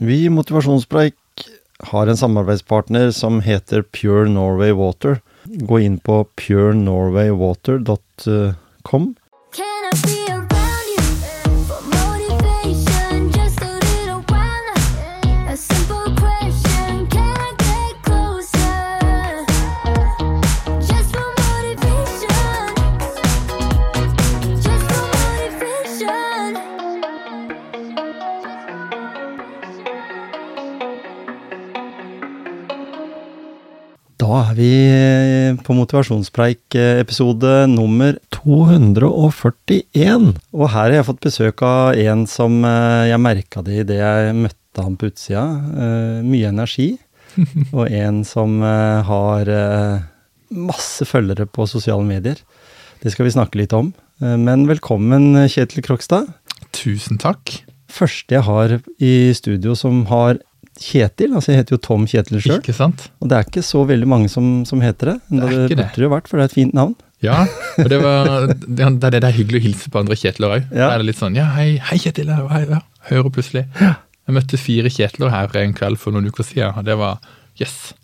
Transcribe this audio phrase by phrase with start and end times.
[0.00, 1.14] Vi i Motivasjonspreik
[1.90, 5.20] har en samarbeidspartner som heter Pure Norway Water.
[5.44, 9.14] Gå inn på purenorwaywater.com.
[34.38, 34.68] er vi
[35.64, 40.32] på motivasjonspreik eh, episode nummer 241.
[40.54, 44.36] Og her har jeg fått besøk av en som eh, jeg merka det idet jeg
[44.38, 45.44] møtte ham på utsida.
[45.74, 46.90] Eh, Mye energi.
[47.76, 50.02] Og en som eh, har eh,
[50.54, 52.40] masse følgere på sosiale medier.
[53.02, 53.92] Det skal vi snakke litt om.
[54.22, 56.30] Eh, Men velkommen, Kjetil Krokstad.
[56.76, 57.60] Tusen takk.
[57.88, 60.38] Første jeg har i studio som har
[60.78, 61.34] Kjetil.
[61.34, 62.58] Altså jeg heter jo Tom Kjetil sjøl.
[63.20, 65.16] Og det er ikke så veldig mange som, som heter det.
[65.30, 65.84] Det er det ikke det.
[65.84, 66.96] burde det jo vært, for det er et fint navn.
[67.24, 67.40] Ja,
[67.82, 70.68] og det, var, det, er- det er hyggelig å hilse på andre Kjetler òg.
[70.70, 70.84] Ja.
[70.86, 72.30] Da er det litt sånn ja, hei, hei Kjetil.
[72.30, 72.78] Hei, ja.
[73.10, 73.64] Hører plutselig.
[73.80, 77.18] Jeg møtte fire Kjetler her en kveld for noen uker siden, og det var
[77.58, 77.94] yes.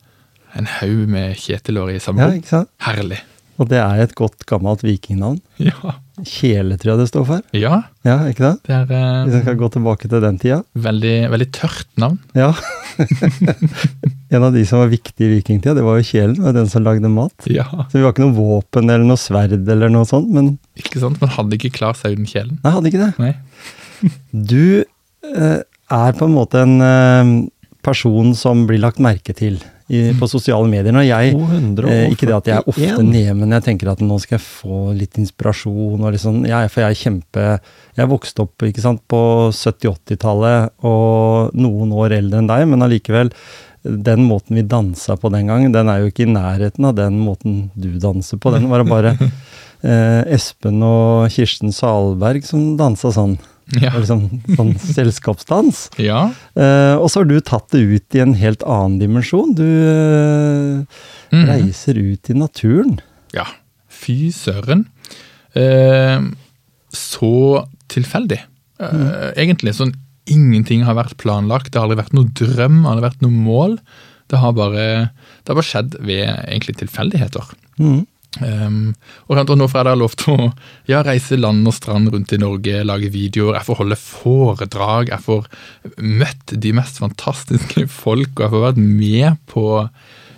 [0.58, 2.42] En haug med Kjetilår i samme rom.
[2.50, 2.64] Ja.
[2.88, 3.20] Herlig.
[3.58, 5.36] Og det er et godt, gammelt vikingnavn.
[5.62, 5.92] Ja.
[6.26, 7.42] Kjele, tror jeg det står for.
[7.54, 8.52] ja, Ja, ikke det?
[8.66, 10.58] det er Hvis eh, jeg skal gå tilbake til den tida.
[10.74, 12.18] veldig, veldig tørt navn.
[12.34, 12.52] Ja.
[14.34, 16.36] en av de som var viktig i vikingtida, det var jo kjelen.
[16.38, 17.46] Det var den som lagde mat.
[17.50, 21.02] Ja, Så vi var ikke noe våpen eller noe sverd eller noe sånt, men ikke
[21.02, 21.20] sant?
[21.22, 22.58] Man hadde ikke klart seg uten kjelen.
[22.64, 23.12] Nei, hadde ikke det.
[23.22, 23.34] Nei.
[24.52, 25.60] Du eh,
[25.94, 27.30] er på en måte en eh,
[27.86, 29.60] person som blir lagt merke til
[29.92, 30.94] i, på sosiale medier.
[30.94, 34.16] Når jeg, eh, ikke det at jeg er ofte nede, men jeg tenker at nå
[34.22, 36.00] skal jeg få litt inspirasjon.
[36.00, 37.44] og liksom, jeg, For jeg er kjempe
[37.96, 39.20] Jeg vokste opp ikke sant, på
[39.52, 43.32] 70-80-tallet og noen år eldre enn deg, men allikevel.
[43.84, 47.20] Den måten vi dansa på den gangen, den er jo ikke i nærheten av den
[47.20, 48.54] måten du danser på.
[48.54, 49.16] Den var det bare
[49.84, 53.36] eh, Espen og Kirsten Salberg som dansa sånn.
[53.72, 53.90] Ja.
[53.94, 54.24] Det Liksom,
[54.58, 55.88] sånn selskapsdans.
[56.10, 56.26] ja.
[56.52, 59.54] Uh, og så har du tatt det ut i en helt annen dimensjon.
[59.56, 61.44] Du uh, mm.
[61.48, 62.98] reiser ut i naturen.
[63.34, 63.46] Ja,
[63.88, 64.86] fy søren.
[65.56, 66.30] Uh,
[66.94, 67.34] så
[67.90, 68.42] tilfeldig.
[68.78, 69.04] Mm.
[69.38, 69.94] Egentlig sånn
[70.30, 71.72] ingenting har vært planlagt.
[71.72, 73.78] Det har aldri vært noe drøm, aldri vært noe mål.
[74.32, 74.84] Det har bare,
[75.42, 77.54] det har bare skjedd ved egentlig tilfeldigheter.
[77.78, 78.02] Mhm.
[78.42, 78.94] Um,
[79.28, 80.48] og, og nå får jeg da lov til å
[80.90, 85.22] ja, reise land og strand rundt i Norge, lage videoer, jeg får holde foredrag, jeg
[85.26, 85.46] får
[86.02, 89.66] møtt de mest fantastiske folk, og jeg får vært med på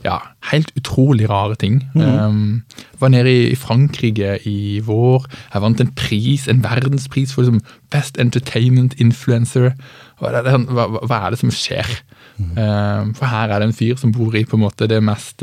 [0.07, 0.19] ja,
[0.53, 1.81] helt utrolig rare ting.
[1.99, 2.61] Um,
[3.01, 5.25] var nede i, i Frankrike i vår,
[5.55, 9.73] jeg vant en pris, en verdenspris for liksom, Best Entertainment Influencer.
[10.21, 11.91] Er sånn, hva, hva- hva er det som skjer?
[12.37, 15.43] Um, for her er det en fyr som bor i på en måte det mest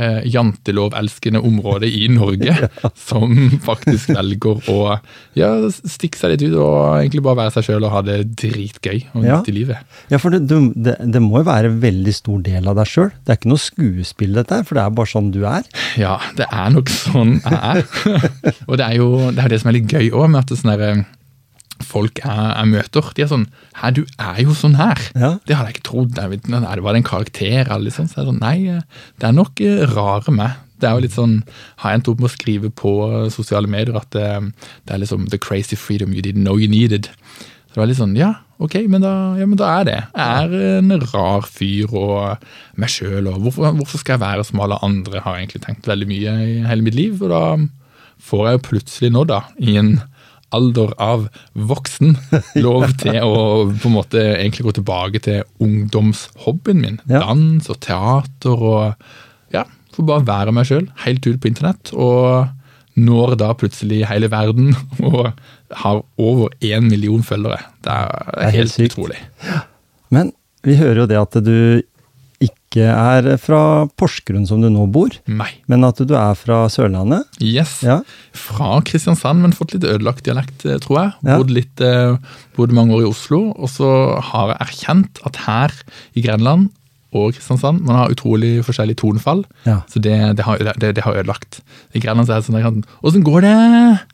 [0.00, 2.54] eh, jantelovelskende område i Norge,
[3.08, 3.34] som
[3.64, 4.78] faktisk velger å
[5.38, 8.96] ja, stikke seg litt ut og egentlig bare være seg sjøl og ha det dritgøy
[9.14, 9.38] og Ja.
[9.40, 9.84] nyte livet.
[10.12, 12.88] Ja, for det, du, det, det må jo være en veldig stor del av deg
[12.90, 13.12] sjøl.
[13.24, 15.68] Det er ikke noe skuespill, dette her, for det er bare sånn du er.
[16.00, 17.86] Ja, det er nok sånn jeg er.
[18.68, 20.60] og det er jo det, er det som er litt gøy òg, med at det
[20.60, 20.92] sånn derre
[21.86, 23.46] folk jeg, jeg møter, de er sånn
[23.80, 24.98] Hæ, du er jo sånn her.
[25.14, 25.30] Ja.
[25.46, 26.18] Det hadde jeg ikke trodd.
[26.18, 29.06] Jeg vet, nei, det var en karakter eller sånn, Så jeg er sånn, nei, eh,
[29.20, 30.58] det er nok eh, rare meg.
[30.80, 31.38] Det er jo litt sånn,
[31.80, 34.28] Har jeg endt opp med å skrive på eh, sosiale medier at det,
[34.88, 37.08] det er liksom the crazy freedom you didn't know you needed.
[37.70, 39.98] Så det var litt sånn, ja, ok, men da, ja, men da er det.
[40.10, 44.62] Jeg er en rar fyr og meg sjøl, og hvorfor, hvorfor skal jeg være som
[44.64, 47.22] alle andre, har jeg egentlig tenkt veldig mye i hele mitt liv.
[47.22, 47.44] Og da
[48.26, 49.92] får jeg jo plutselig nå, da, i en
[50.56, 52.16] alder av voksen,
[52.66, 57.02] lov til å på en måte egentlig gå tilbake til ungdomshobbyen min.
[57.06, 57.24] Ja.
[57.26, 61.92] Dans og teater og ja, få bare være meg sjøl, helt ut på internett.
[61.94, 62.50] Og
[63.00, 64.74] når da plutselig hele verden
[65.08, 65.30] og
[65.82, 67.62] har over én million følgere.
[67.84, 69.20] Det er, er helt helt, utrolig.
[70.10, 70.34] Men
[70.66, 71.56] vi hører jo det at du
[72.40, 73.60] ikke er fra
[74.00, 75.50] Porsgrunn som du nå bor, Nei.
[75.68, 77.26] men at du er fra Sørlandet.
[77.42, 77.80] Yes.
[77.84, 77.98] Ja.
[78.36, 81.14] Fra Kristiansand, men fått litt ødelagt dialekt, eh, tror jeg.
[81.26, 81.38] Ja.
[81.40, 82.16] Bodd litt, eh,
[82.56, 83.90] bodde mange år i Oslo, og så
[84.30, 85.74] har jeg erkjent at her
[86.16, 86.70] i Grenland
[87.12, 89.44] og Kristiansand man har utrolig forskjellig tonefall.
[89.66, 89.80] Ja.
[89.90, 91.60] Så det, det, har, det, det har ødelagt.
[91.92, 93.54] I Grenland så er det sånn jeg Åssen går det?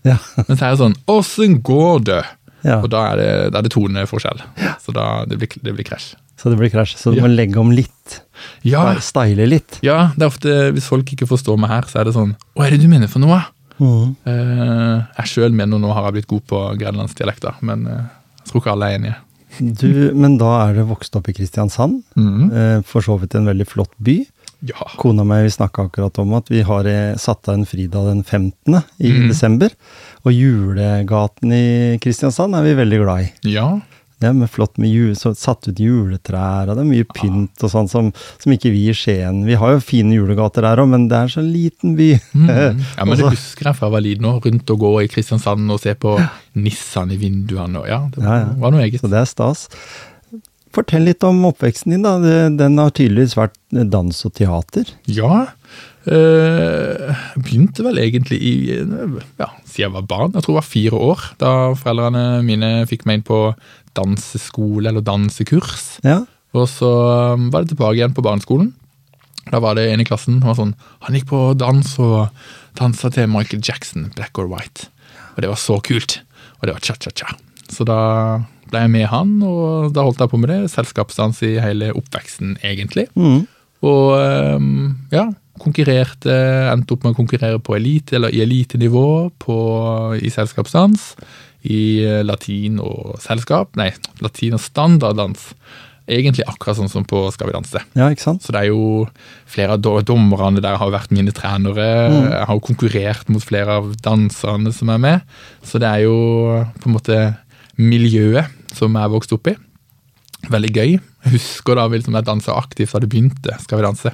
[0.08, 0.18] Ja.
[0.48, 2.22] Men så er det sånn Åssen går det?
[2.64, 2.80] Ja.
[2.80, 4.40] Og da er det, da er toneforskjell.
[4.82, 6.14] Så da, det blir, det blir krasj.
[6.36, 6.96] Så det blir krasj.
[7.00, 7.24] Så du Ja.
[7.24, 8.20] må legge om litt.
[8.62, 9.78] Ja, Style litt.
[9.82, 12.66] ja, det er ofte, hvis folk ikke forstår meg her, så er det sånn Hva
[12.66, 13.40] er det du mener for noe?
[13.80, 14.16] Mm.
[14.24, 18.04] Uh, jeg sjøl mener nå har jeg blitt god på grenlandsdialekter, men uh,
[18.40, 19.16] jeg tror ikke alle er enige.
[19.58, 22.02] Du, men da er du vokst opp i Kristiansand.
[22.16, 22.50] Mm.
[22.52, 24.18] Uh, for så vidt en veldig flott by.
[24.66, 24.88] Ja.
[24.96, 26.88] Kona mi vi snakka akkurat om at vi har
[27.20, 28.80] satt av en fridag den 15.
[28.98, 29.28] i mm.
[29.28, 29.72] desember.
[30.24, 31.66] Og julegaten i
[32.00, 33.52] Kristiansand er vi veldig glad i.
[33.56, 33.68] ja.
[34.16, 37.68] Det er flott med jul, så satt ut juletrær, og det er mye pynt og
[37.68, 38.06] sånn som,
[38.40, 41.32] som ikke vi i Skien Vi har jo fine julegater der òg, men det er
[41.34, 42.08] så liten by.
[42.32, 42.48] Mm.
[42.96, 44.40] ja, men det Og husker jeg fra jeg var liten òg.
[44.48, 46.16] Rundt og gå i Kristiansand og se på
[46.56, 47.82] nissene i vinduene.
[47.84, 48.56] Og ja, det var, Ja, ja.
[48.64, 49.04] var noe eget.
[49.04, 49.66] Så det er stas.
[50.76, 52.16] Fortell litt om oppveksten din, da.
[52.56, 53.54] Den har tydeligvis vært
[53.92, 54.90] dans og teater.
[55.08, 55.46] Ja.
[56.06, 60.32] øh, begynte vel egentlig i ja, siden jeg var barn.
[60.36, 63.40] Jeg tror jeg var fire år da foreldrene mine fikk meg inn på
[63.96, 65.96] danseskole eller dansekurs.
[66.06, 66.22] Ja.
[66.56, 66.90] Og så
[67.36, 68.72] um, var det tilbake igjen på barneskolen.
[69.50, 70.72] Da var det en i klassen som var sånn
[71.06, 72.32] Han gikk på dans og
[72.78, 74.88] dansa til Michael Jackson, Black or White.
[75.36, 76.20] Og det var så kult.
[76.58, 77.36] Og det var cha-cha-cha.
[77.70, 78.00] Så da
[78.70, 80.60] ble jeg med han, og da holdt jeg på med det.
[80.72, 83.06] Selskapsdans i hele oppveksten, egentlig.
[83.14, 83.44] Mm.
[83.86, 84.12] Og
[84.56, 85.28] um, ja,
[85.62, 86.34] konkurrerte,
[86.72, 89.08] endte opp med å konkurrere på elite, eller i elitenivå
[89.42, 89.58] på,
[90.18, 91.12] i selskapsdans.
[91.64, 93.92] I eh, latin og selskap, nei,
[94.24, 95.52] latin og standarddans.
[96.06, 97.80] Egentlig akkurat sånn som på Skal vi danse.
[97.98, 98.44] ja, ikke sant?
[98.44, 99.08] Så det er jo
[99.50, 101.86] flere av dommerne der har vært mine trenere.
[102.30, 105.20] Jeg har jo konkurrert mot flere av danserne som er med.
[105.66, 107.18] Så det er jo på en måte
[107.76, 109.56] miljøet som jeg vokste opp i.
[110.46, 110.92] Veldig gøy.
[111.26, 113.56] Jeg husker da liksom, jeg dansa aktivt da det begynte.
[113.64, 114.12] Skal vi danse.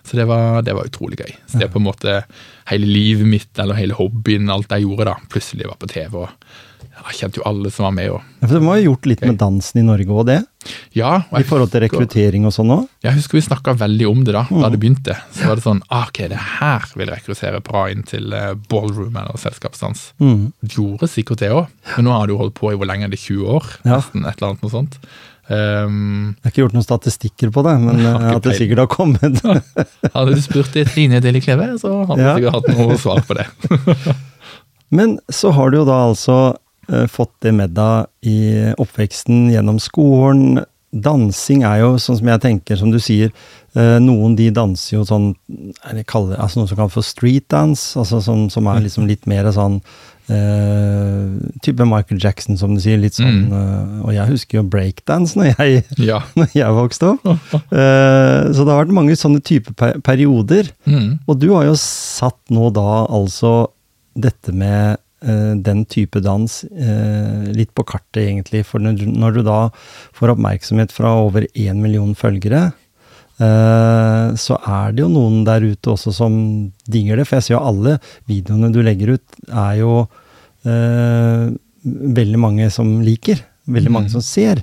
[0.00, 1.34] Så det var, det var utrolig gøy.
[1.44, 2.22] Så det er på en måte
[2.70, 6.22] hele livet mitt, eller hele hobbyen, alt jeg gjorde da, plutselig var på TV.
[6.24, 6.32] og
[7.10, 8.10] Jeg kjente jo alle som var med.
[8.10, 10.38] og Ja, for Det må jo gjort litt med dansen i Norge og det,
[10.96, 12.86] ja, og i forhold til rekruttering og sånn òg.
[13.04, 14.70] Jeg husker vi snakka veldig om det da da Mm.
[14.72, 15.16] det begynte.
[15.36, 19.14] Så var det sånn ah, Ok, det her vil rekruttere bra inn til eh, ballroom
[19.16, 20.12] eller selskapsdans.
[20.20, 20.52] Mm.
[20.62, 21.66] Det gjorde sikkert det òg,
[21.96, 23.20] men nå har du holdt på i hvor lenge er det?
[23.20, 23.64] 20 år?
[23.84, 23.96] Ja.
[24.00, 24.98] Nesten et eller annet noe sånt.
[25.46, 28.78] Um, Jeg har ikke gjort noen statistikker på det, men Jeg eh, at det sikkert
[28.78, 29.42] har kommet.
[30.14, 32.36] hadde du spurt Trine Deli Kleve, så hadde du Ja.
[32.38, 33.46] sikkert hatt noe svar på det.
[34.94, 36.56] Men så har du jo da altså
[37.10, 38.38] fått det med deg i
[38.80, 40.64] oppveksten gjennom skolen.
[40.94, 43.32] Dansing er jo sånn som jeg tenker, som du sier,
[43.74, 47.96] eh, noen de danser jo sånn det kaller, altså Noe som kalles for street dance,
[47.98, 49.80] altså som, som er liksom litt mer sånn
[50.24, 52.96] Uh, Type Michael Jackson, som du sier.
[52.96, 56.22] litt sånn, eh, Og jeg husker jo breakdance når jeg, Ja.
[56.32, 57.26] når jeg vokste opp.
[57.52, 60.70] Uh, så det har vært mange sånne type per perioder.
[60.88, 61.18] Mm.
[61.28, 63.68] Og du har jo satt nå da altså
[64.16, 68.64] dette med eh, den type dans eh, litt på kartet, egentlig.
[68.68, 69.70] For når du, da
[70.16, 72.72] får oppmerksomhet fra over én million følgere,
[73.40, 76.36] eh, så er det jo noen der ute også som
[76.90, 77.26] digger det.
[77.28, 77.96] For jeg ser jo alle
[78.30, 79.94] videoene du legger ut, er jo
[80.64, 81.48] eh,
[82.20, 83.42] veldig mange som liker.
[83.64, 84.12] Veldig mange Mm.
[84.18, 84.60] som ser.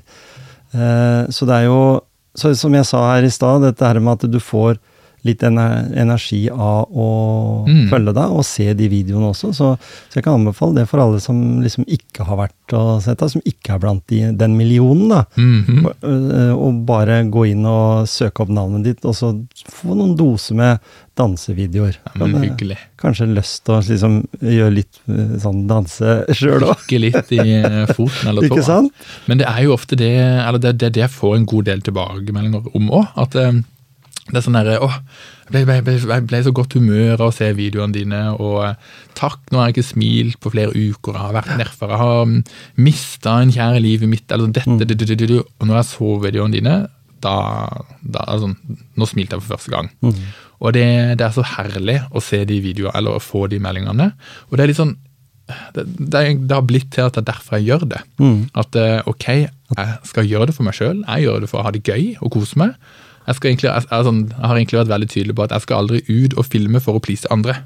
[0.73, 2.01] Eh, så det er jo
[2.33, 4.77] så Som jeg sa her i stad, dette her med at du får
[5.27, 7.09] litt energi av å
[7.68, 7.89] Mm.
[7.91, 9.51] følge deg og se de videoene også.
[9.53, 9.68] Så,
[10.09, 13.29] så jeg kan anbefale det for alle som liksom ikke har vært og sett deg,
[13.33, 15.09] som ikke er blant de, den millionen.
[15.09, 15.25] da.
[15.38, 16.53] Mm -hmm.
[16.56, 20.79] Og bare gå inn og søke opp navnet ditt, og så få noen doser med
[21.15, 21.98] dansevideoer.
[22.05, 26.77] Ja, men Og Kanskje lyst til å liksom gjøre litt eh, sånn danse sjøl òg.
[26.86, 28.89] Prikke litt i eh, foten eller tåa.
[29.27, 30.12] Men det er jo ofte det
[30.48, 33.07] eller det, det, det får en god del tilbakemeldinger om òg.
[33.15, 33.36] At
[34.29, 34.89] det er sånn derre Å,
[35.51, 38.61] jeg ble, ble, ble, ble i så godt humør av å se videoene dine, og
[38.67, 42.01] eh, takk, nå har jeg ikke smilt på flere uker, jeg har vært nedfor, jeg
[42.03, 42.37] har mm,
[42.85, 44.85] mista en kjær i livet mitt, eller dette, mm.
[44.85, 45.37] du, du, du.
[45.41, 46.77] Og når jeg så videoene dine,
[47.21, 47.35] da,
[48.01, 49.91] da altså, sånn Nå smilte jeg for første gang.
[50.61, 50.87] Og det,
[51.17, 54.11] det er så herlig å se de videoene, eller å få de meldingene.
[54.49, 54.95] Og det er litt sånn
[55.75, 58.01] det, det, det har blitt til at det er derfor jeg gjør det.
[58.21, 58.41] Mm.
[58.61, 61.65] At eh, ok, jeg skal gjøre det for meg sjøl, jeg gjør det for å
[61.67, 62.75] ha det gøy og kose meg.
[63.27, 65.65] Jeg, skal egentlig, jeg, er sånn, jeg har egentlig vært veldig tydelig på at jeg
[65.65, 67.59] skal aldri ut og filme for å please andre.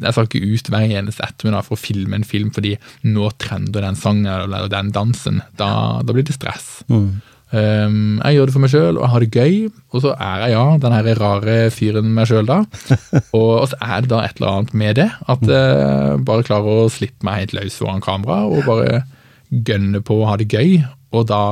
[0.00, 3.84] Jeg skal ikke ut hver eneste ettermiddag for å filme en film fordi nå trender
[3.84, 5.42] den sangen eller den dansen.
[5.60, 6.80] Da, da blir det stress.
[6.92, 7.20] Mm.
[7.52, 9.56] Um, jeg gjør det for meg sjøl og har det gøy,
[9.92, 12.62] og så er jeg ja, den her rare fyren meg sjøl da.
[13.36, 16.84] Og, og så er det da et eller annet med det, at jeg bare klarer
[16.84, 19.02] å slippe meg helt løs foran kamera og bare
[19.52, 20.80] gønne på å ha det gøy,
[21.12, 21.42] og da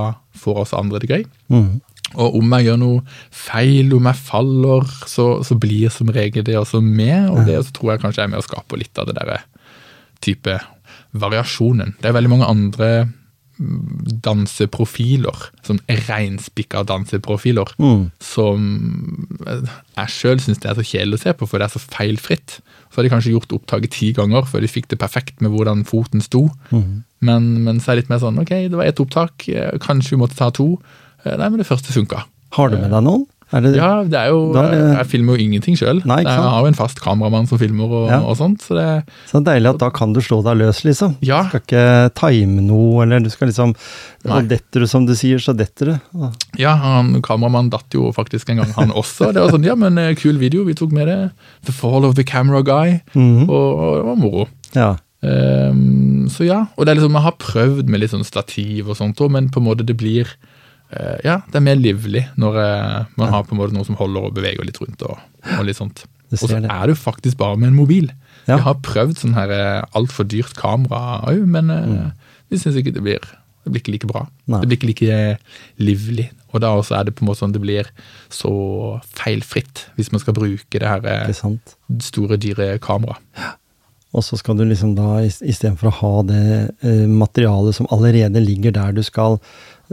[0.41, 1.25] får også andre det gøy.
[1.53, 1.69] Mm.
[2.17, 6.57] Og om jeg gjør noe feil, om jeg faller, så, så blir som regel det
[6.59, 9.15] også med, og det så tror jeg kanskje er med å skape litt av det
[9.21, 9.41] derre
[10.21, 10.59] type
[11.17, 11.95] variasjonen.
[12.01, 12.91] Det er veldig mange andre
[14.25, 15.37] danseprofiler,
[15.67, 18.11] sånn reinspikka danseprofiler, Mm.
[18.19, 19.29] som
[19.97, 22.61] jeg sjøl syns det er så kjedelig å se på, for det er så feilfritt.
[22.91, 25.85] Så har de kanskje gjort opptaket ti ganger før de fikk det perfekt med hvordan
[25.85, 26.49] foten sto.
[26.71, 27.05] Mm.
[27.21, 30.17] Men, men så er det litt mer sånn ok, det var ett opptak, eh, kanskje
[30.17, 30.81] vi måtte ta to.
[31.25, 32.25] Eh, Nei, men det første funka.
[32.57, 33.27] Har du med deg noen?
[33.53, 36.05] Er det, Ja, det er jo er det- Jeg filmer jo ingenting sjøl.
[36.07, 38.21] Jeg har jo en fast kameramann som filmer og, Ja.
[38.23, 38.61] og sånt.
[38.63, 41.17] Så det, Så deilig at da kan du slå deg løs, liksom.
[41.21, 41.43] Ja.
[41.43, 43.75] Du skal ikke time noe, eller du skal liksom.
[44.25, 46.01] Og detter du som du sier, så detter du.
[46.57, 46.77] Ja.
[46.77, 49.33] han kameramannen datt jo faktisk en gang, han også.
[49.35, 51.33] Det var sånn, ja, men eh, kul video, vi tok med det.
[51.65, 53.01] The Fall of the Camera Guy.
[53.17, 53.51] Mhm.
[53.51, 54.47] Og, og det var moro.
[54.77, 54.97] ja.
[55.23, 58.97] Um, så ja, og det er liksom, jeg har prøvd med litt sånn stativ og
[58.97, 60.27] sånt men på en måte det blir
[61.25, 64.27] Ja, det er mer livlig når eh, man har på en måte noe som holder
[64.27, 65.21] og beveger litt rundt og,
[65.57, 66.03] og litt sånt.
[66.31, 68.11] Og så er det jo faktisk bare med en mobil.
[68.47, 68.57] Ja.
[68.57, 72.95] Jeg har prøvd sånn her eh, altfor dyrt kamera òg, men uh, vi syns ikke
[72.97, 73.31] det blir
[73.65, 74.25] det blir ikke like bra.
[74.25, 74.53] Mm.
[74.55, 74.61] Nei.
[74.61, 76.27] Det blir ikke like eh, livlig.
[76.51, 77.89] Og da også er det på en måte sånn det blir
[78.33, 78.53] så
[79.15, 81.33] feilfritt, hvis man skal bruke det her eh,
[82.03, 83.21] store, dyre kameraet.
[84.11, 86.47] Og så skal du liksom da, istedenfor å ha det
[86.83, 89.39] eh, materialet som allerede ligger der du skal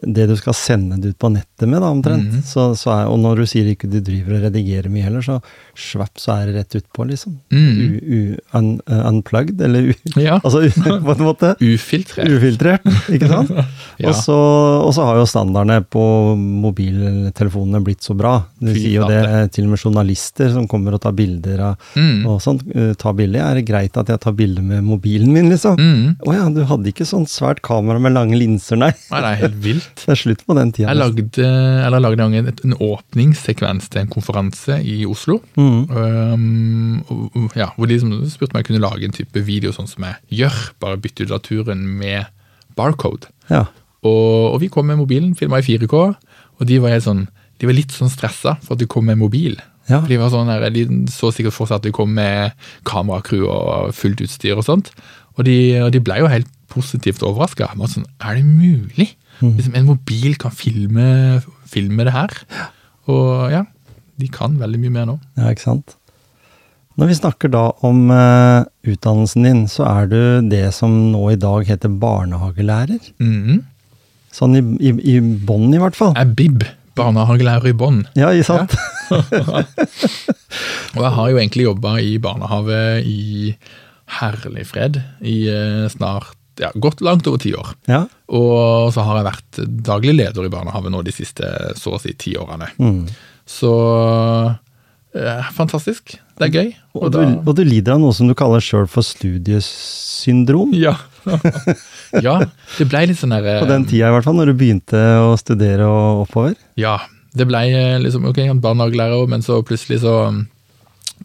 [0.04, 2.30] det du skal sende det ut på nettet med, da, omtrent.
[2.34, 2.42] Mm.
[2.46, 5.40] så, så er, og når du sier ikke du driver og redigerer mye heller, så
[5.78, 7.40] svapp, så er det rett utpå, liksom.
[7.52, 7.78] Mm.
[7.78, 8.20] U, u,
[8.60, 10.38] un, uh, unplugged, eller u, Ja.
[10.44, 10.62] altså
[11.08, 11.56] på en måte.
[11.62, 12.30] Ufiltrert.
[12.30, 13.52] Ufiltrert, ikke sant?
[13.98, 14.12] Ja.
[14.12, 14.36] og, så,
[14.86, 16.02] og så har jo standardene på
[16.38, 18.36] mobiltelefonene blitt så bra.
[18.60, 21.64] Du Fy sier jo det, eh, til og med journalister som kommer og tar bilder
[21.72, 22.26] av Mm.
[22.30, 22.62] og sånt.
[22.76, 23.40] eh, Ta bilder.
[23.42, 25.76] Er det greit at jeg tar bilder med mobilen min, liksom?
[25.78, 26.34] Å Mm.
[26.34, 28.92] ja, du hadde ikke sånn svært kamera med lange linser, nei.
[29.12, 29.87] Nei, det er helt vilt.
[29.98, 30.92] Det er slutt på den tida.
[30.92, 31.48] Jeg lagde,
[31.88, 35.40] eller lagde en, en, en åpningssekvens til en konferanse i Oslo.
[35.58, 35.82] Mm.
[35.92, 40.42] Um, ja, hvor de spurte om jeg kunne lage en type video sånn som jeg
[40.44, 42.30] gjør, bare bytte ut naturen med
[42.78, 43.32] barcode.
[43.52, 43.66] Ja.
[44.06, 46.04] Og, og vi kom med mobilen, filma i 4K,
[46.58, 47.26] og de var, helt sånn,
[47.62, 49.58] de var litt sånn stressa for at de kom med mobil.
[49.88, 50.02] Ja.
[50.04, 52.56] De, var sånn der, de så sikkert for seg at de kom med
[52.88, 54.92] kameracrew og fullt utstyr og sånt.
[55.38, 57.70] Og de, og de ble jo helt positivt overraska.
[57.88, 59.14] Sånn, er det mulig?
[59.42, 59.54] Mm.
[59.58, 61.08] Liksom, en mobil kan filme,
[61.70, 62.34] filme det her?
[63.12, 63.64] Og ja,
[64.18, 65.18] de kan veldig mye mer nå.
[65.38, 65.98] ja, ikke sant.
[66.98, 71.38] Når vi snakker da om uh, utdannelsen din, så er du det som nå i
[71.38, 73.12] dag heter barnehagelærer.
[73.22, 73.60] Mhm.
[74.34, 76.12] Sånn i, i, i bånn, i hvert fall.
[76.18, 76.66] Jeg er Bib,
[76.98, 78.04] barnehagelærer i Bonn.
[78.18, 78.74] Ja, ikke sant?
[80.98, 83.54] Og jeg har jo egentlig jobba i barnehage i
[84.18, 87.74] herlig fred i uh, snart ja, gått langt over ti år.
[87.90, 88.04] Ja.
[88.28, 91.50] Og så har jeg vært daglig leder i barnehage nå de siste
[91.80, 92.70] så å si ti årene.
[92.82, 93.04] Mm.
[93.48, 93.74] Så
[95.16, 96.18] eh, fantastisk.
[96.38, 96.72] Det er gøy.
[96.98, 100.74] Og, du, og du lider av noe som du kaller sjøl for studiesyndrom.
[100.78, 100.98] Ja.
[102.28, 102.40] ja,
[102.78, 105.34] det ble litt sånn derre På den tida i hvert fall, når du begynte å
[105.40, 106.58] studere og oppover.
[106.80, 107.00] Ja,
[107.38, 110.20] det ble eh, liksom ok, barnehagelærer, men så plutselig så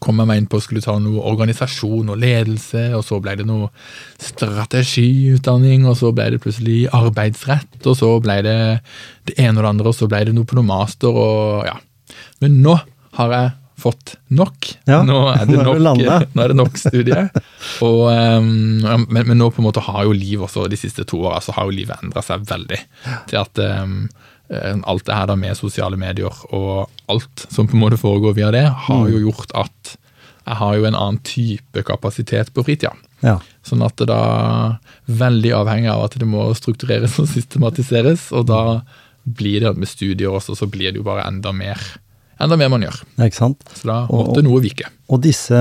[0.00, 3.36] kom jeg meg inn på å skulle ta noe organisasjon og ledelse, og så ble
[3.40, 3.68] det noe
[4.22, 8.58] strategiutdanning, og så ble det plutselig arbeidsrett, og så ble det
[9.28, 11.76] det ene og det andre, og så ble det noe på noe master, og ja.
[12.42, 12.78] Men nå
[13.18, 14.68] har jeg fått nok.
[14.86, 17.24] Ja, nå er det nok, nå er det nok studie.
[17.86, 21.22] og, um, men, men nå på en måte har jo liv også, de siste to
[21.26, 22.78] åra, så har jo livet endra seg veldig.
[23.30, 24.04] Til at um,
[24.84, 28.50] alt det her da med sosiale medier og alt som på en måte foregår via
[28.54, 29.96] det, har jo gjort at
[30.42, 32.90] jeg har jo en annen type kapasitet på fritida.
[33.22, 33.36] Ja.
[33.62, 38.62] Sånn at det da veldig avhengig av at det må struktureres og systematiseres, og da
[39.22, 41.78] blir det med studier også, så blir det jo bare enda mer,
[42.42, 42.98] enda mer man gjør.
[43.22, 43.62] ikke sant.
[43.78, 44.90] Så da Og- måtte noe vike.
[45.08, 45.54] Og disse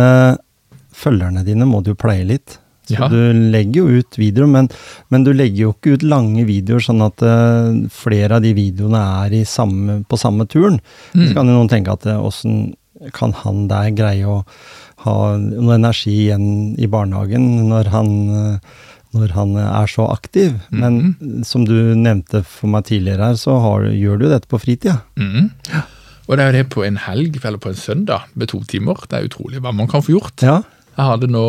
[0.91, 2.57] følgerne dine må du pleie litt.
[2.91, 3.07] Så Ja.
[3.11, 3.17] du
[3.53, 4.69] legger jo ut videoer, men,
[5.09, 9.01] men du legger jo ikke ut lange videoer sånn at uh, flere av de videoene
[9.25, 10.79] er i samme, på samme turen.
[11.15, 11.25] Mm.
[11.27, 14.41] Så kan jo noen tenke at åssen uh, kan han der greie å
[15.07, 18.83] ha noe energi igjen i barnehagen når han, uh,
[19.17, 20.53] når han er så aktiv?
[20.69, 21.15] Men
[21.47, 25.01] som du nevnte for meg tidligere her, så har, gjør du dette på fritida.
[25.17, 25.49] Mhm.
[26.29, 29.01] Og det er jo det på en helg eller på en søndag med to timer.
[29.09, 30.39] Det er utrolig hva man kan få gjort.
[30.45, 30.61] Ja.
[30.97, 31.43] Jeg hadde nå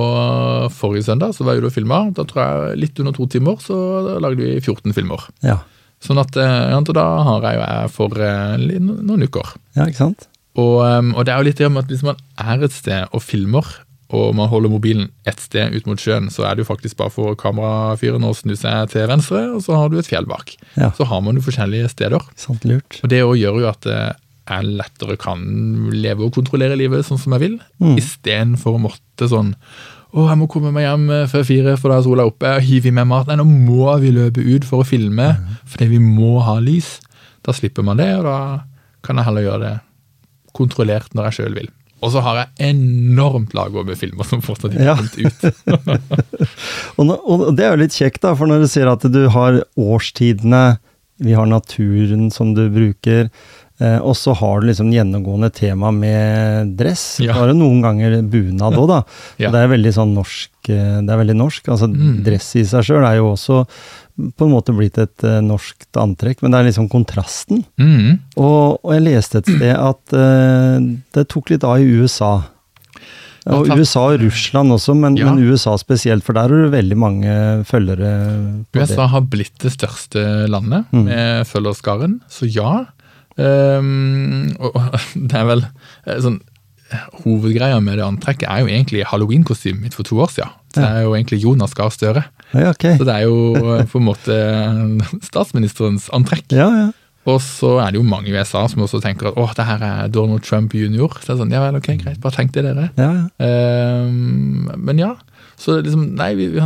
[0.73, 2.01] Forrige søndag så var jeg ute og filma.
[2.15, 3.77] Da tror jeg litt under to timer så
[4.23, 5.25] lagde vi 14 filmer.
[5.45, 5.61] Ja.
[6.03, 9.55] Sånn at eh, ja, og da har jeg jo jeg for eh, noen uker.
[9.79, 10.29] ja, ikke sant?
[10.59, 13.15] Og, um, og det er jo litt det om at hvis man er et sted
[13.17, 13.65] og filmer,
[14.13, 17.13] og man holder mobilen et sted ut mot sjøen, så er det jo faktisk bare
[17.15, 20.53] for kamerafyren å snu seg til venstre, og så har du et fjell bak.
[20.77, 20.91] Ja.
[20.99, 22.27] Så har man jo forskjellige steder.
[22.37, 23.01] Sant lurt.
[23.01, 24.11] Og det gjør jo at eh,
[24.49, 25.43] jeg lettere kan
[25.95, 27.97] leve og kontrollere livet sånn som jeg vil, Mm.
[28.01, 29.55] istedenfor å måtte sånn
[30.13, 32.45] å, jeg må komme meg hjem eh, før fire, for da er sola oppe.
[32.59, 33.27] og Hiver i meg mat.
[33.31, 35.31] Nei, nå må vi løpe ut for å filme,
[35.65, 36.99] fordi vi må ha lys.
[37.43, 38.35] Da slipper man det, og da
[39.03, 39.73] kan jeg heller gjøre det
[40.53, 41.71] kontrollert når jeg sjøl vil.
[42.03, 46.23] Og så har jeg enormt lager med filmer som fortsatt ikke er kommet ut.
[46.99, 50.65] Og, det er jo litt kjekt, da, for når du ser at du har årstidene,
[51.23, 53.29] vi har naturen som du bruker,
[54.03, 57.19] og så har du liksom gjennomgående tema med dress.
[57.21, 57.33] Ja.
[57.35, 59.01] Så har du noen ganger bunad òg, da.
[59.43, 59.51] Ja.
[59.55, 60.51] Det er veldig sånn norsk.
[60.69, 61.69] eh, Det er veldig norsk.
[61.73, 62.23] Altså Mm.
[62.25, 63.65] dress i seg sjøl er jo også
[64.37, 67.63] på en måte blitt et uh, norskt antrekk, men det er liksom kontrasten.
[67.81, 68.19] Mm.
[68.37, 70.77] Og, og jeg leste et sted at uh,
[71.17, 72.43] det tok litt av i USA.
[73.43, 73.73] Ja, Og.
[73.75, 75.33] USA og Russland også, men, Ja.
[75.33, 77.33] men USA spesielt, for der har du veldig mange
[77.67, 78.13] følgere.
[78.77, 80.23] USA har blitt det største
[80.53, 81.05] landet Mm.
[81.09, 82.85] med følgerskaren, så ja.
[83.41, 84.75] Ehm, og
[85.31, 86.41] det er vel eh, sånn
[87.23, 90.51] Hovedgreia med det antrekket er jo egentlig halloweenkostymet mitt for to år siden.
[90.77, 92.27] Det er jo egentlig Jonas Gahr Støre.
[92.53, 92.99] Ja, okay.
[93.01, 94.37] Så det er jo eh, på en måte
[95.31, 96.53] statsministerens antrekk.
[96.53, 96.91] Ja, ja.
[97.31, 99.83] Og så er det jo mange i USA som også tenker at åh, det her
[99.87, 101.13] er Donald Trump jr.
[101.21, 102.89] Så det er sånn, ja vel, ok, greit, bare tenk det dere.
[102.99, 103.27] ja, ja.
[103.47, 105.13] Ehm, men ja,
[105.61, 106.65] så liksom, nei, vi, vi,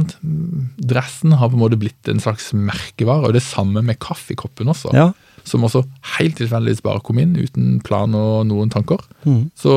[0.88, 4.96] dressen har på en måte blitt en slags merkevare, og det samme med kaffekoppen også.
[4.96, 5.10] ja.
[5.46, 5.84] Som også
[6.16, 9.02] helt tilfeldigvis bare kom inn, uten plan og noen tanker.
[9.22, 9.44] Mm.
[9.54, 9.74] Så,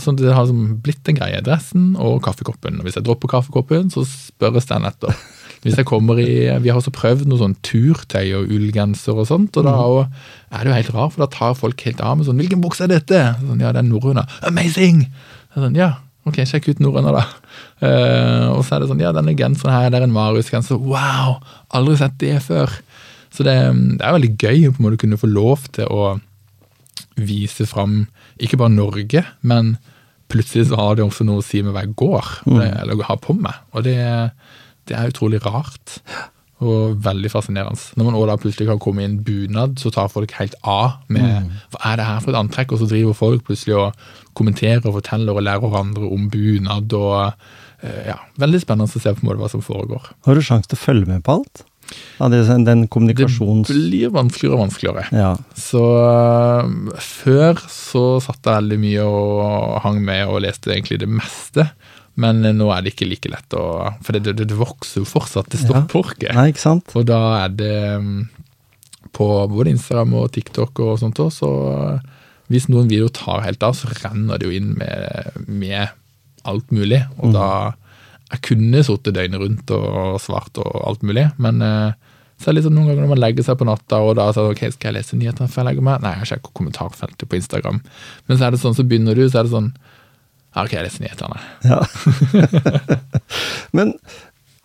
[0.00, 0.48] så det har
[0.84, 1.42] blitt en greie.
[1.44, 2.80] Dressen og kaffekoppen.
[2.80, 5.12] Og hvis jeg dropper kaffekoppen, så spørres den etter.
[5.60, 9.58] Hvis jeg kommer i, Vi har også prøvd noe sånn turtøy og ullgenser og sånt,
[9.60, 9.74] og da
[10.56, 12.86] er det jo helt rart, for da tar folk helt av med sånn 'Hvilken bukse
[12.86, 14.24] er dette?' Sånn, 'Ja, det er norrøna'.
[14.40, 15.04] 'Amazing!'
[15.54, 17.24] Sånn, ja, ok, sjekk ut norrøna, da.
[17.82, 20.80] Uh, og så er det sånn 'Ja, denne genseren her, det er en Marius-genser'.
[20.80, 21.42] Wow!
[21.74, 22.70] Aldri sett det før.
[23.40, 23.56] Så det,
[23.96, 26.18] det er veldig gøy å på en måte kunne få lov til å
[27.16, 28.02] vise fram
[28.40, 29.78] ikke bare Norge, men
[30.28, 32.28] plutselig så har det også noe å si med hva jeg går,
[32.82, 33.56] eller har på meg.
[33.72, 33.96] Og det,
[34.88, 35.96] det er utrolig rart.
[36.60, 37.80] Og veldig fascinerende.
[37.96, 40.98] Når man også da plutselig kan komme i en bunad, så tar folk helt av
[41.08, 44.04] med hva er det her for et antrekk, og så driver folk plutselig og
[44.36, 46.92] kommenterer og forteller og lærer hverandre om bunad.
[46.92, 47.32] og
[47.80, 50.12] eh, ja, Veldig spennende å se på en måte hva som foregår.
[50.28, 51.64] Har du sjanse til å følge med på alt?
[52.18, 53.70] Ja, det, den kommunikasjons...
[53.70, 55.06] Det blir vanskeligere og vanskeligere.
[55.16, 55.30] Ja.
[55.58, 61.10] Så øh, før så satt jeg veldig mye og hang med og leste egentlig det
[61.10, 61.70] meste.
[62.20, 63.64] Men nå er det ikke like lett å
[64.04, 66.34] For det, det, det vokser jo fortsatt, det stopper ja.
[66.36, 66.92] Nei, ikke sant?
[66.98, 68.16] Og da er det mm,
[69.16, 72.18] på både Instagram og TikTok og sånt også, så øh,
[72.50, 75.92] hvis noen videoer tar helt av, så renner det jo inn med, med
[76.50, 77.04] alt mulig.
[77.22, 77.46] Og da
[78.30, 81.92] Jeg kunne sittet døgnet rundt og svart og alt mulig, men eh,
[82.40, 84.54] så er det sånn noen ganger når man legger seg på natta og da sånn,
[84.54, 86.04] ok, skal jeg lese nyhetene før jeg legger meg?
[86.04, 87.82] Nei, jeg sjekker kommentarfeltet på Instagram.
[88.30, 89.72] Men så er det sånn, så begynner du, så er det sånn
[90.50, 91.42] ja, ok, jeg leser nyhetene.
[91.68, 91.78] Ja.
[93.76, 93.92] Men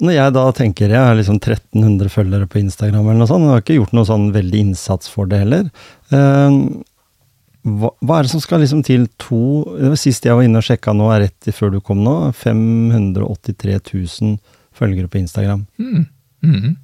[0.02, 3.54] når jeg da tenker jeg har liksom 1300 følgere på Instagram, eller noe sånt, jeg
[3.54, 5.70] har ikke gjort noe sånn veldig innsats for det heller.
[6.16, 6.58] eh,
[7.66, 9.40] hva, hva er det som skal liksom til to
[9.80, 12.16] det var Sist jeg var inne og sjekka nå, er rett før du kom nå,
[12.38, 13.80] 583
[14.22, 14.38] 000
[14.76, 15.66] følgere på Instagram.
[15.82, 16.06] Mm.
[16.46, 16.76] Mm.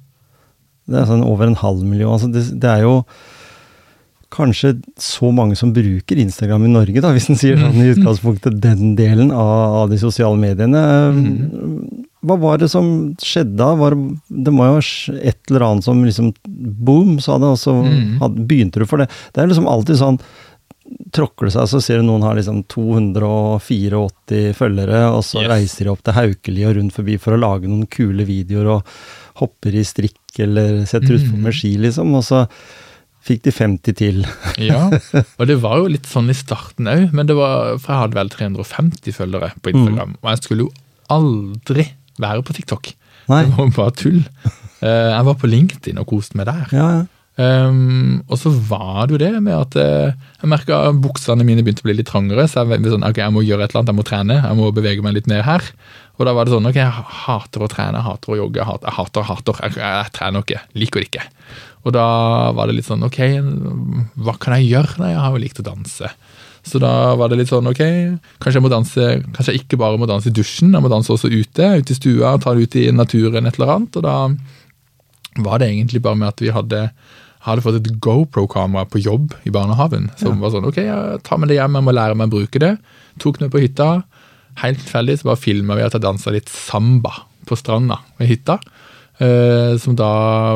[0.90, 2.14] Det er sånn over en halv million.
[2.16, 2.96] Altså det, det er jo
[4.32, 8.56] kanskje så mange som bruker Instagram i Norge, da, hvis en sier sånn i utgangspunktet
[8.64, 10.80] den delen av, av de sosiale mediene.
[12.24, 12.86] Hva var det som
[13.20, 13.90] skjedde da?
[14.32, 18.16] Det må jo være et eller annet som liksom boom, sa det, og så Mhm.
[18.22, 19.10] hadde, begynte du for det.
[19.34, 20.18] Det er liksom alltid sånn
[21.12, 25.50] tråkler det seg, så ser du noen har liksom 284 følgere, og så Yes.
[25.50, 28.82] reiser de opp til Haukeli og rundt forbi for å lage noen kule videoer og
[29.42, 31.42] hopper i strikk eller setter utfor Mhm.
[31.42, 32.48] med ski, liksom, og så
[33.24, 34.24] fikk de 50 til.
[34.58, 34.90] Ja,
[35.38, 38.14] og det var jo litt sånn i starten òg, men det var, for jeg hadde
[38.18, 40.70] vel 350 følgere på Instagram, og jeg skulle jo
[41.10, 42.94] aldri være på TikTok.
[43.28, 43.44] Nei.
[43.44, 44.24] Det var bare tull.
[44.82, 46.66] Eh, Jeg var på LinkedIn og koste meg der.
[46.72, 47.06] Ja, ja.
[47.40, 51.80] Um, og så var det jo det med at uh, jeg merka buksene mine begynte
[51.80, 52.44] å bli litt trangere.
[52.50, 54.70] Så jeg, sånn, ok, jeg må gjøre et eller annet, jeg må trene, jeg må
[54.76, 55.64] bevege meg litt mer her.
[56.20, 58.68] Og da var det sånn ok, jeg hater å trene, jeg hater å jogge, jeg
[58.68, 59.62] hater, jeg hater, hater.
[59.64, 61.26] Jeg, jeg trener ikke, liker det ikke.
[61.82, 62.06] Og da
[62.54, 63.20] var det litt sånn ok,
[64.22, 65.00] hva kan jeg gjøre?
[65.00, 66.12] Nei, jeg har jo likt å danse.
[66.62, 67.80] Så da var det litt sånn ok,
[68.42, 71.10] kanskje jeg må danse, kanskje jeg ikke bare må danse i dusjen, jeg må danse
[71.10, 73.98] også ute, ute i stua, ta det ut i naturen, et eller annet.
[73.98, 74.16] Og da
[75.40, 76.82] var det egentlig bare med at vi hadde,
[77.46, 80.10] hadde fått et GoPro-kamera på jobb i barnehagen.
[80.20, 82.62] Som var sånn, ok, jeg tar med det hjem, jeg må lære meg å bruke
[82.62, 82.74] det.
[83.22, 83.90] Tok med på hytta.
[84.60, 87.14] Helt tilfeldig så bare filma vi at jeg dansa litt samba
[87.48, 88.58] på stranda ved hytta.
[89.22, 90.08] Uh, som da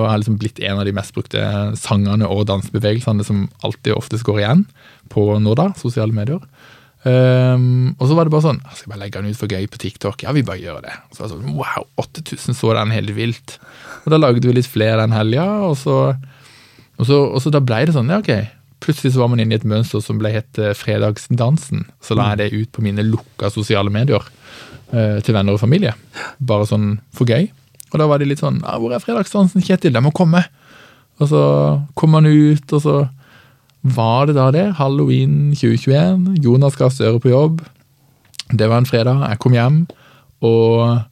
[0.09, 1.41] har liksom blitt en av de mest brukte
[1.79, 4.65] sangene og dansebevegelsene som alltid oftest går igjen
[5.13, 6.41] på nå da, sosiale medier.
[7.07, 9.69] Ehm, og så var det bare sånn Jeg skal bare legge den ut for gøy
[9.71, 10.25] på TikTok.
[10.27, 10.95] Ja, vi bare gjør det.
[11.15, 13.59] Så var det sånn, Wow, 8000 så den helt vilt.
[14.05, 16.25] Og da lagde vi litt flere den helga, og og
[16.97, 18.49] og så da ble det sånn, ja, ok.
[18.81, 21.85] Plutselig så var man inne i et mønster som ble hett eh, Fredagsdansen.
[22.01, 24.25] Så la jeg det ut på mine lukka sosiale medier
[24.93, 25.93] uh, til venner og familie.
[26.41, 27.51] Bare sånn for gøy.
[27.93, 29.93] Og da var de litt sånn ja, 'Hvor er fredagsdansen, Kjetil?
[29.93, 30.47] Den må komme!'
[31.21, 31.43] Og så
[31.97, 32.97] kom han ut, og så
[33.95, 34.67] var det da det.
[34.79, 36.39] Halloween 2021.
[36.45, 37.61] Jonas Gahr Støre på jobb.
[38.53, 39.23] Det var en fredag.
[39.31, 39.83] Jeg kom hjem
[40.47, 41.03] og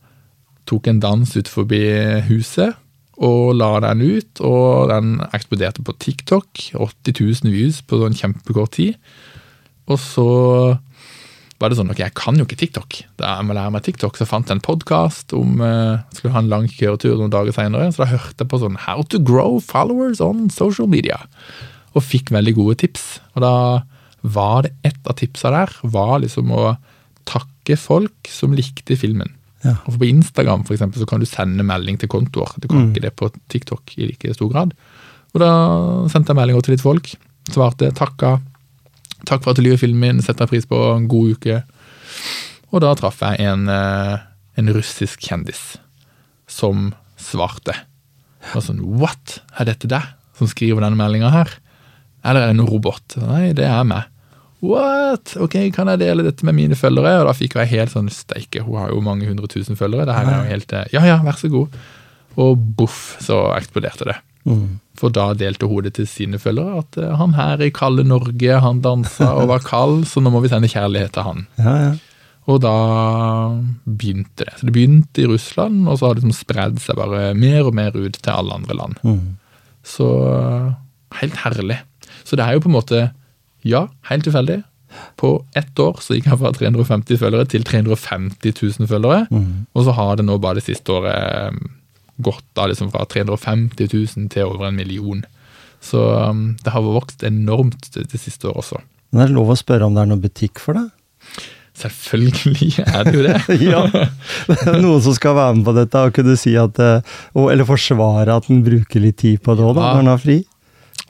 [0.69, 1.85] tok en dans ut forbi
[2.29, 2.75] huset.
[3.23, 6.49] Og la den ut, og den eksploderte på TikTok.
[6.75, 8.99] 80 000 views på sånn kjempekort tid.
[9.87, 10.29] Og så
[11.61, 12.97] var det sånn ok, jeg kan jo ikke TikTok.
[13.21, 16.43] Da jeg må lære meg TikTok, så fant jeg en podkast om jeg skulle ha
[16.43, 17.93] en lang kjøretur noen dager senere.
[17.95, 21.23] Så da hørte jeg på sånn How to grow followers on social media.
[21.95, 23.07] Og fikk veldig gode tips.
[23.35, 23.55] Og da
[24.25, 26.75] var det et av tipsa der var liksom å
[27.29, 29.31] takke folk som likte filmen.
[29.65, 29.79] Ja.
[29.89, 32.53] Og På Instagram for eksempel, så kan du sende melding til kontoer.
[32.61, 34.75] Du kan ikke det på TikTok i like stor grad.
[35.35, 35.53] Og da
[36.13, 37.09] sendte jeg meldinger til litt folk.
[37.51, 38.37] Svarte takka.
[39.25, 40.79] Takk for at du lyver filmen min, setter pris på.
[40.95, 41.63] En god uke.
[42.75, 44.19] Og da traff jeg en, eh,
[44.61, 45.77] en russisk kjendis
[46.51, 47.75] som svarte.
[48.55, 49.41] Og sånn, What?
[49.59, 50.03] Er dette deg
[50.37, 51.49] som skriver denne meldinga her?
[52.25, 53.17] Eller er det en robot?
[53.21, 54.11] Nei, det er meg.
[54.65, 55.35] What?
[55.45, 57.19] Ok, kan jeg dele dette med mine følgere?
[57.21, 60.09] Og da fikk jeg helt sånn steike, hun har jo mange hundre tusen følgere.
[60.09, 61.75] Det her er jo helt eh, Ja ja, vær så god.
[62.41, 64.17] Og boff, så eksploderte det.
[64.49, 64.81] Mm.
[65.01, 68.59] For da delte hun det til sine følgere at eh, han her i kalde Norge,
[68.65, 71.47] han dansa og var kald, så nå må vi sende kjærlighet til han.
[71.61, 71.95] Ja, ja.
[72.53, 72.75] Og da
[73.89, 74.59] begynte det.
[74.59, 77.77] Så det begynte i Russland, og så har det liksom spredd seg bare mer og
[77.77, 78.99] mer ut til alle andre land.
[79.01, 79.39] Mm.
[79.81, 80.09] Så
[81.21, 81.79] helt herlig.
[82.25, 83.03] Så det er jo på en måte,
[83.67, 84.63] ja, helt tilfeldig.
[85.19, 89.25] På ett år så gikk jeg fra 350 følgere til 350 000 følgere.
[89.31, 89.67] Mm.
[89.75, 91.59] Og så har det nå bare det siste året eh,
[92.25, 95.25] gått da liksom fra 350 000 til over en million.
[95.85, 98.81] Så um, det har vokst enormt det, det siste året også.
[99.13, 100.87] Men er det lov å spørre om det er noen butikk for det?
[101.75, 103.37] Selvfølgelig er det jo det.
[103.73, 103.83] ja.
[104.79, 108.47] Noen som skal være med på dette og kunne si at eh, Eller forsvare at
[108.47, 109.91] den bruker litt tid på det òg, Ja.
[109.91, 110.37] når den har fri.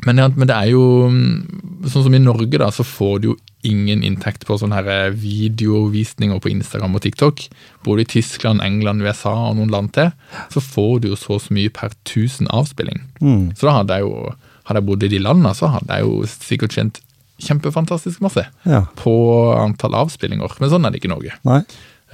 [0.07, 3.35] Men, men det er jo mm, Sånn som i Norge, da, så får du jo
[3.69, 7.43] ingen inntekt på sånne her videovisninger på Instagram og TikTok.
[7.85, 10.11] Både i Tyskland, England, USA og noen land til.
[10.53, 13.03] Så får du jo så så mye per 1000 avspilling.
[13.21, 13.51] Mm.
[13.57, 16.23] Så da hadde jeg jo Hadde jeg bodd i de landene, så hadde jeg jo
[16.25, 17.01] sikkert tjent
[17.45, 18.87] kjempefantastisk masse Ja.
[18.97, 19.13] på
[19.61, 20.55] antall avspillinger.
[20.61, 21.35] Men sånn er det ikke i Norge.
[21.45, 21.59] Nei.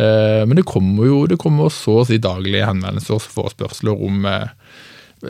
[0.02, 4.26] Eh, Men det kommer jo det kommer så å si daglige henvendelser og forespørsler om
[4.26, 4.48] eh,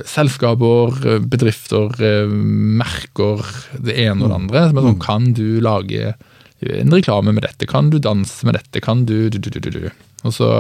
[0.06, 3.42] selskaper, eh, bedrifter, eh, merker,
[3.78, 4.68] det ene og det andre.
[4.68, 6.14] Som er sånn, kan du lage
[6.60, 7.66] en reklame med dette?
[7.66, 8.82] Kan du danse med dette?
[8.84, 9.90] Kan du du, du, du, du, du.
[10.24, 10.50] Og så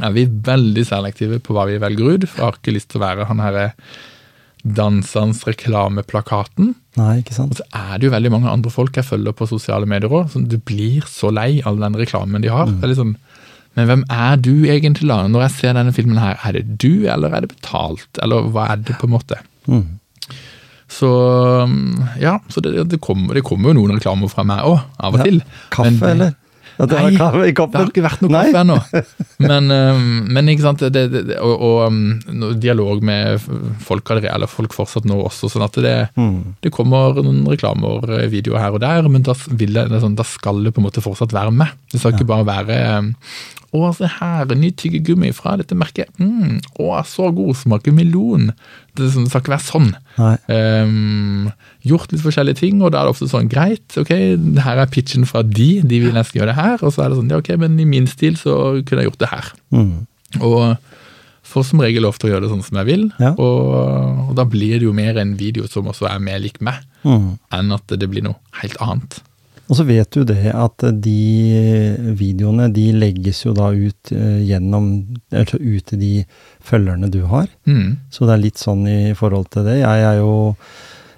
[0.00, 2.28] er vi veldig selektive på hva vi velger ut.
[2.28, 3.72] For jeg har ikke lyst til å være han herre
[4.60, 6.74] dansende reklameplakaten.
[7.00, 7.54] Nei, ikke sant.
[7.54, 10.36] Og så er det jo veldig mange andre folk jeg følger på sosiale medier òg.
[10.50, 12.68] Du blir så lei all den reklamen de har.
[12.68, 13.16] Det er litt sånn,
[13.76, 15.20] men hvem er du egentlig, da?
[15.30, 18.08] Når jeg ser denne filmen her, er det du, eller er det betalt?
[18.22, 19.38] Eller hva er det, på en måte?
[19.70, 19.86] Mm.
[20.90, 21.06] Så
[22.20, 25.20] ja, så det, det, kommer, det kommer jo noen reklamer fra meg òg, av og
[25.22, 25.26] Ja.
[25.28, 25.42] til.
[25.70, 26.32] Kaffe, Men eller?
[26.80, 27.10] Ja, det Nei,
[27.52, 28.42] kaffe Det har ikke vært noe Nei.
[28.48, 28.76] kaffe ennå.
[29.50, 31.02] Men, øhm, men ikke sant, det,
[31.40, 33.38] og, og øhm, dialog med
[33.84, 35.48] folk av det reelle folk fortsatt nå også.
[35.52, 36.54] sånn at det, Mm.
[36.64, 40.24] det kommer noen reklamer, eh, videoer her og der, men da, jeg, det sånn, da
[40.24, 41.68] skal det på en måte fortsatt være med.
[41.92, 43.14] Det skal ikke bare være øhm,
[43.72, 46.08] å, se her, ny tyggegummi fra dette merket.
[46.18, 48.48] Mm, å, så god, smaker melon.
[48.98, 49.90] Det, det skal ikke være sånn.
[50.50, 51.50] Ehm,
[51.86, 54.10] gjort litt forskjellige ting, og da er det ofte sånn greit, ok,
[54.66, 57.20] her er pitchen fra de, de vil nesten gjøre det her, og så er det
[57.20, 59.52] sånn, ja ok, men i min stil så kunne jeg gjort det her.
[59.74, 59.92] Mm.
[60.40, 60.58] Og
[61.50, 63.32] får som regel lov til å gjøre det sånn som jeg vil, Ja.
[63.38, 66.82] og, og da blir det jo mer en video som også er mer lik meg,
[67.00, 67.38] Mm.
[67.56, 69.22] enn at det blir noe helt annet.
[69.70, 74.88] Og så vet du det at de videoene de legges jo da ut eh, gjennom
[75.30, 76.14] Eller ut til de
[76.66, 77.46] følgerne du har.
[77.70, 78.00] Mm.
[78.10, 79.78] Så det er litt sånn i forhold til det.
[79.84, 80.32] Jeg er jo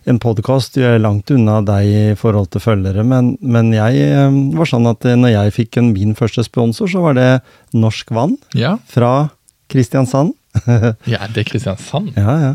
[0.05, 4.69] en podkast, er langt unna deg i forhold til følgere, men, men jeg eh, var
[4.69, 7.31] sånn at når jeg fikk en, min første sponsor, så var det
[7.73, 9.31] Norsk Vann Ja, fra
[9.73, 10.35] Kristiansand.
[11.13, 12.13] ja det er Kristiansand.
[12.19, 12.53] Ja, ja.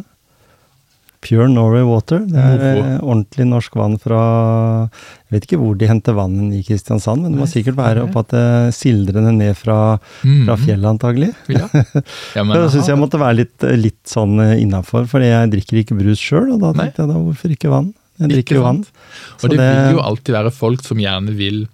[1.21, 2.19] Pure Norway Water.
[2.29, 4.19] Det er eh, ordentlig norsk vann fra
[5.27, 8.21] Jeg vet ikke hvor de henter vannet i Kristiansand, men det må sikkert være oppe
[8.21, 10.45] opp at det sildrende ned fra, Mm.
[10.45, 11.31] fra fjellet, antagelig.
[11.51, 11.67] Ja.
[12.37, 15.97] Ja, men, jeg syns jeg måtte være litt, litt sånn innafor, for jeg drikker ikke
[15.99, 17.93] brus sjøl, og da tenkte jeg da hvorfor ikke vann?
[18.21, 18.83] Jeg drikker jo vann.
[19.43, 21.65] Og det, det- vil jo alltid være folk som gjerne vil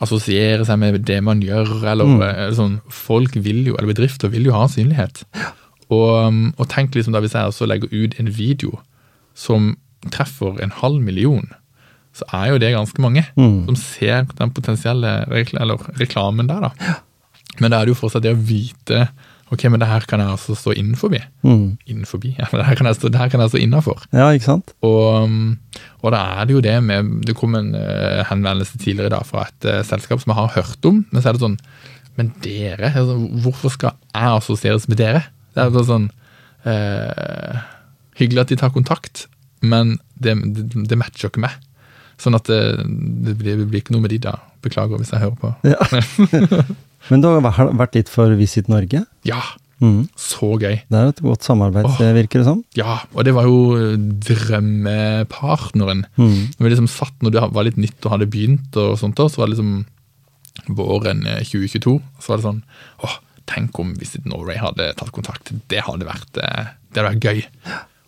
[0.00, 2.22] assosiere seg med det man gjør, eller Mm.
[2.24, 2.80] eh, sånn.
[2.88, 5.24] Folk vil jo, eller bedrifter vil jo ha synlighet.
[5.90, 8.78] Og, um, og tenk liksom da hvis jeg også legger ut en video
[9.34, 9.72] som
[10.14, 11.48] treffer en halv million,
[12.16, 13.66] så er jo det ganske mange Mm.
[13.66, 15.58] som ser den potensielle rekl
[16.00, 16.96] reklamen der, da.
[17.60, 19.08] Men da er det jo fortsatt det å vite
[19.50, 21.10] Ok, men det her kan jeg altså stå innenfor.
[21.42, 21.72] Mm.
[21.90, 22.22] Innenfor?
[22.22, 24.04] Ja, men det her kan jeg stå, det her kan jeg stå innafor.
[24.14, 24.70] Ja, ikke sant?
[24.86, 25.58] Og, um,
[26.04, 29.26] og da er det jo det med Det kom en uh, henvendelse tidligere i dag
[29.26, 31.00] fra et uh, selskap som jeg har hørt om.
[31.10, 31.58] Men så er det sånn
[32.14, 32.92] Men dere?
[32.94, 35.24] Altså, hvorfor skal jeg assosieres med dere?
[35.54, 36.06] Det er bare sånn
[36.68, 37.60] eh,
[38.20, 39.26] Hyggelig at de tar kontakt,
[39.64, 41.54] men det, det, det matcher ikke meg.
[42.20, 42.60] Sånn at det,
[43.24, 44.34] det, blir, det blir ikke noe med de da.
[44.60, 45.54] Beklager hvis jeg hører på.
[45.64, 45.80] Ja.
[47.08, 47.40] Men du har
[47.72, 49.06] vært- litt for Visit Norge?
[49.24, 49.40] Ja,
[49.80, 50.02] Mm.
[50.20, 50.82] så gøy.
[50.92, 52.00] Det er et godt samarbeid, Åh.
[52.12, 52.58] virker det som.
[52.76, 56.04] Ja, og det var jo drømmepartneren.
[56.20, 56.34] Mm.
[56.58, 59.40] Når vi liksom satt når det var litt nytt og hadde begynt, og sånt så
[59.40, 59.86] var det liksom
[60.76, 61.96] våren eh, 2022.
[62.20, 62.60] Så var det sånn
[63.06, 63.16] åh,
[63.50, 65.52] tenk om Visit Norway hadde tatt kontakt.
[65.70, 67.40] Det hadde vært, eh, det hadde vært gøy.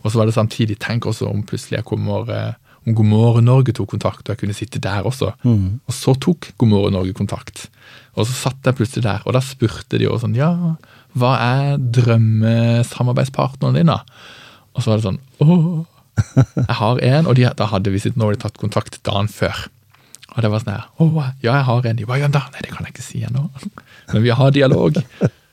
[0.02, 2.54] Og så var det samtidig tenk også om plutselig jeg kommer eh,
[2.86, 5.28] om God morgen Norge tok kontakt, og jeg kunne sitte der også.
[5.46, 5.78] Mm.
[5.86, 7.68] Og så tok God morgen Norge kontakt.
[8.18, 10.50] Og så satt jeg plutselig der, og da spurte de jo sånn Ja,
[11.16, 13.98] hva er drømmesamarbeidspartneren din, da?
[14.72, 15.46] Og så var det sånn Å,
[16.58, 17.26] jeg har en.
[17.30, 19.56] Og de, da hadde Visit Norway tatt kontakt dagen før.
[20.32, 21.96] Og det var sånn her Åh, ja, jeg har en.
[21.98, 22.44] De, bare, ja da?
[22.54, 23.48] Nei, det kan jeg ikke si ennå.
[24.12, 25.00] Men vi har dialog.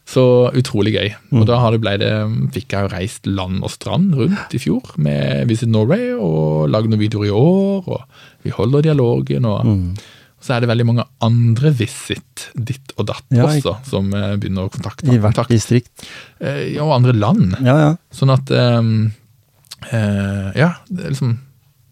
[0.10, 0.24] Så
[0.58, 1.10] utrolig gøy.
[1.38, 2.14] Og da ble det,
[2.56, 6.90] fikk jeg jo reist land og strand rundt i fjor med Visit Norway, og lagd
[6.90, 9.46] noen videoer i år, og vi holder dialogen.
[9.46, 10.00] og
[10.40, 14.70] så er det veldig mange andre Visit ditt og datt Ja, også, som eh, begynner
[14.70, 15.10] å kontakte.
[15.12, 15.52] I hvert kontakt.
[15.52, 15.92] distrikt.
[16.40, 17.58] Eh, og andre land.
[17.60, 17.90] Ja, ja.
[18.16, 19.12] Sånn at ehm,
[19.92, 21.36] eh, Ja, liksom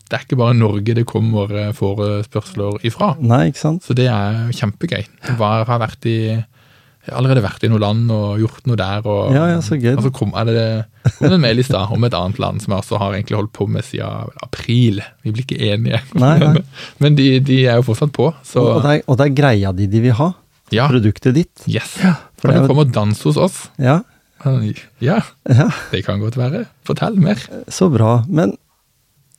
[0.07, 3.13] Det er ikke bare Norge det kommer eh, forespørsler ifra.
[3.19, 3.83] Nei, ikke sant?
[3.87, 5.03] Så det er kjempegøy.
[5.03, 6.19] Jeg har vært i
[7.07, 9.05] jeg har allerede vært i noen land og gjort noe der.
[9.07, 9.93] Og, Ja, ja, så gøy.
[9.95, 10.63] Og så kom, er det,
[11.15, 13.37] kom det en mail i stad om et annet land som jeg også har egentlig
[13.37, 14.99] holdt på med siden april.
[15.23, 16.01] Vi blir ikke enige.
[16.19, 16.65] Nei, nei.
[16.99, 19.71] Men de, de er jo fortsatt på, så Og det, er, og det er greia
[19.77, 20.33] di de vil ha.
[20.75, 20.89] ja.
[20.91, 21.63] Produktet ditt.
[21.71, 21.95] Yes.
[22.35, 23.63] for Kan du komme og danse hos oss?
[23.79, 24.01] Ja,
[25.01, 26.65] Ja, ja, det kan godt være.
[26.85, 27.39] Fortell mer.
[27.71, 28.25] så bra.
[28.27, 28.57] Men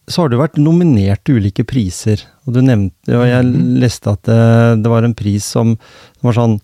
[0.08, 2.24] så har du vært nominert til ulike priser.
[2.46, 3.48] Og du nevnte, og jeg
[3.82, 4.42] leste at det,
[4.84, 5.76] det var en pris som
[6.24, 6.58] var sånn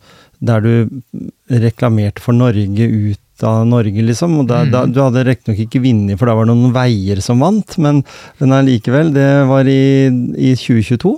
[0.44, 1.02] der du
[1.52, 4.38] reklamerte for Norge ut av Norge, liksom.
[4.42, 7.42] Og da, da, du hadde riktignok ikke vunnet, for da var det noen veier som
[7.42, 8.02] vant, men,
[8.40, 11.14] men allikevel, det var i, i 2022?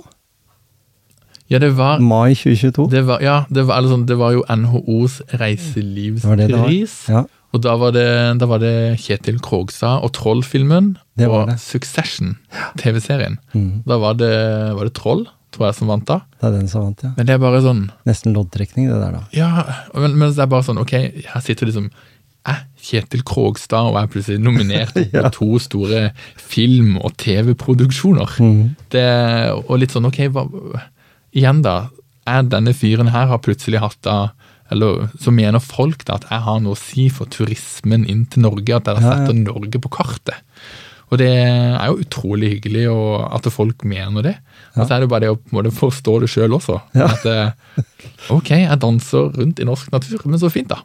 [1.47, 2.89] Ja, det var Mai 2022?
[2.91, 6.25] Det var, ja, det var, sånn, det var jo NHOs reiselivspris.
[6.27, 6.73] var det det var.
[7.07, 7.21] Ja.
[7.55, 8.07] Og da var, det,
[8.41, 11.53] da var det Kjetil Krogstad og Troll-filmen og.
[11.61, 12.35] Succession,
[12.81, 13.39] TV-serien.
[13.55, 13.87] Mm.
[13.87, 14.33] Da var det,
[14.77, 15.23] var det Troll,
[15.55, 16.19] tror jeg, som vant da.
[16.41, 17.13] Det er den som vant, ja.
[17.15, 19.23] Men det er bare sånn Nesten loddtrekning, det der, da.
[19.35, 19.49] Ja,
[19.95, 20.95] men, men det er bare sånn, ok,
[21.31, 21.89] her sitter liksom
[22.47, 28.37] jeg, Kjetil Krogstad, og jeg er plutselig nominert på to store film- og TV-produksjoner.
[28.43, 28.61] Mm.
[29.65, 30.45] Og litt sånn, ok, hva,
[31.35, 31.79] igjen da,
[32.27, 34.17] er denne fyren her har plutselig hatt da,
[34.73, 38.43] eller så mener folk da at jeg har noe å si for turismen inn til
[38.47, 39.37] Norge, at dere Ja, ja.
[39.37, 40.43] Norge på kartet.
[41.07, 42.83] Og det er jo utrolig hyggelig
[43.31, 44.35] at folk mener det.
[44.75, 46.81] Og så er det bare det å på en måte forstå det sjøl også.
[46.99, 47.85] At eh,
[48.33, 50.81] ok, jeg danser rundt i norsk natur, men så fint, da.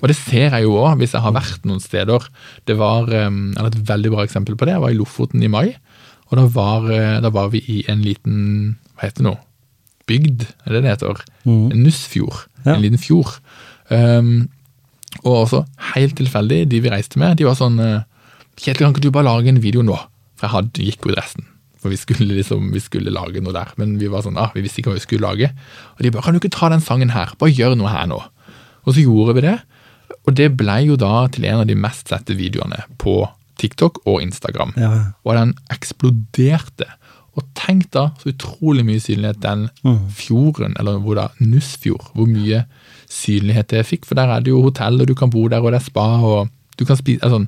[0.00, 2.26] Og det ser jeg jo òg, hvis jeg har vært noen steder.
[2.66, 4.74] Det var eh, eller Et veldig bra eksempel på det.
[4.74, 5.76] Jeg var i Lofoten i mai,
[6.30, 9.36] og da var, eh, da var vi i en liten Hva heter det nå?
[10.10, 11.22] Bygd, er det det heter?
[11.46, 11.70] Mm.
[11.70, 12.48] En Nussfjord.
[12.64, 12.74] Ja.
[12.76, 13.38] En liten fjord.
[13.90, 14.48] Um,
[15.24, 18.06] og også helt tilfeldig, de vi reiste med, de var sånn eh,
[18.60, 19.94] Kjetil, kan ikke du bare lage en video nå?
[20.36, 21.46] For jeg hadde, gikk ut resten.
[21.80, 23.70] For vi skulle liksom, vi skulle lage noe der.
[23.80, 25.48] Men vi var sånn, ah, vi visste ikke hva vi skulle lage.
[25.96, 27.32] Og de bare, kan du ikke ta den sangen her?
[27.40, 28.18] Bare gjør noe her nå.
[28.84, 29.56] Og så gjorde vi det.
[30.28, 33.22] Og det ble jo da til en av de mest sette videoene på
[33.60, 34.74] TikTok og Instagram.
[34.80, 34.92] Ja.
[35.24, 36.88] Og den eksploderte.
[37.40, 39.66] Og tenk da så utrolig mye synlighet den
[40.16, 42.64] fjorden, eller hvor da, Nussfjord, hvor mye
[43.10, 44.06] synlighet det fikk.
[44.08, 46.06] For der er det jo hotell, og du kan bo der, og det er spa,
[46.20, 47.44] og du kan spise altså,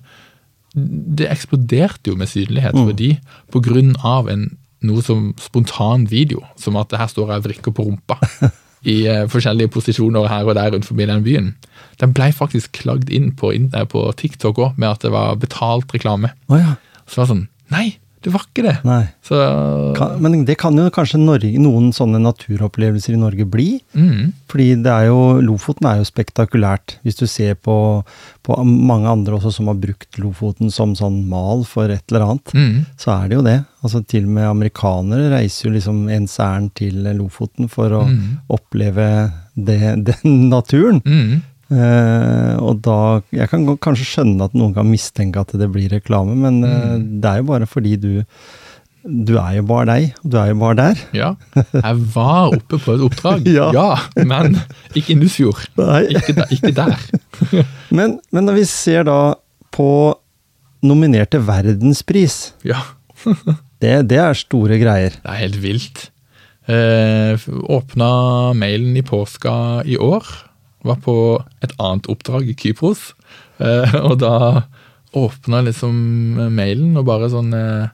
[0.74, 3.16] Det eksploderte jo med synlighet for de
[3.52, 4.46] på grunn av en
[4.82, 8.16] noe som spontan video, som at her står jeg og vrikker på rumpa
[8.92, 11.52] i uh, forskjellige posisjoner her og der rundt forbi den byen.
[12.00, 15.38] Den ble faktisk klagd inn på, inn, eh, på TikTok òg, med at det var
[15.38, 16.32] betalt reklame.
[16.48, 16.74] Oh, ja.
[17.06, 17.86] Så det var sånn Nei,
[18.22, 18.76] Det var ikke det.
[19.26, 19.36] Så
[19.96, 23.80] Kan, men det kan jo kanskje Norge, noen sånne naturopplevelser i Norge bli?
[23.94, 26.96] mm, Fordi det er jo, Lofoten er jo spektakulært.
[27.02, 27.76] Hvis du ser på,
[28.46, 32.52] på mange andre også som har brukt Lofoten som sånn mal for et eller annet,
[32.54, 33.58] mm, så er det jo det.
[33.82, 38.38] Altså Til og med amerikanere reiser jo liksom ens ærend til Lofoten for å Mm.
[38.50, 41.02] oppleve det, den naturen.
[41.72, 42.96] Eh, og da
[43.32, 47.30] Jeg kan kanskje skjønne at noen kan mistenke at det blir reklame, men eh, det
[47.30, 48.10] er jo bare fordi du
[49.02, 51.00] Du er jo bare deg, og du er jo bare der.
[51.16, 51.30] Ja.
[51.56, 53.96] Jeg var oppe på et oppdrag, Ja.
[54.22, 54.60] men
[54.94, 55.64] ikke i Nussfjord.
[56.12, 57.00] Ikke, da, ikke der.
[57.98, 59.16] Men, men når vi ser da
[59.74, 59.88] på
[60.86, 62.78] nominerte verdenspris, Ja,
[63.82, 65.18] det, det er store greier.
[65.18, 66.04] det er helt vilt.
[66.70, 67.34] Eh,
[67.74, 68.12] åpna
[68.54, 70.22] mailen i påska i år.
[70.82, 71.16] Var på
[71.62, 73.12] et annet oppdrag i Kypros.
[73.62, 74.64] Eh, og da
[75.12, 75.96] åpna liksom
[76.54, 77.90] mailen og bare sånn eh,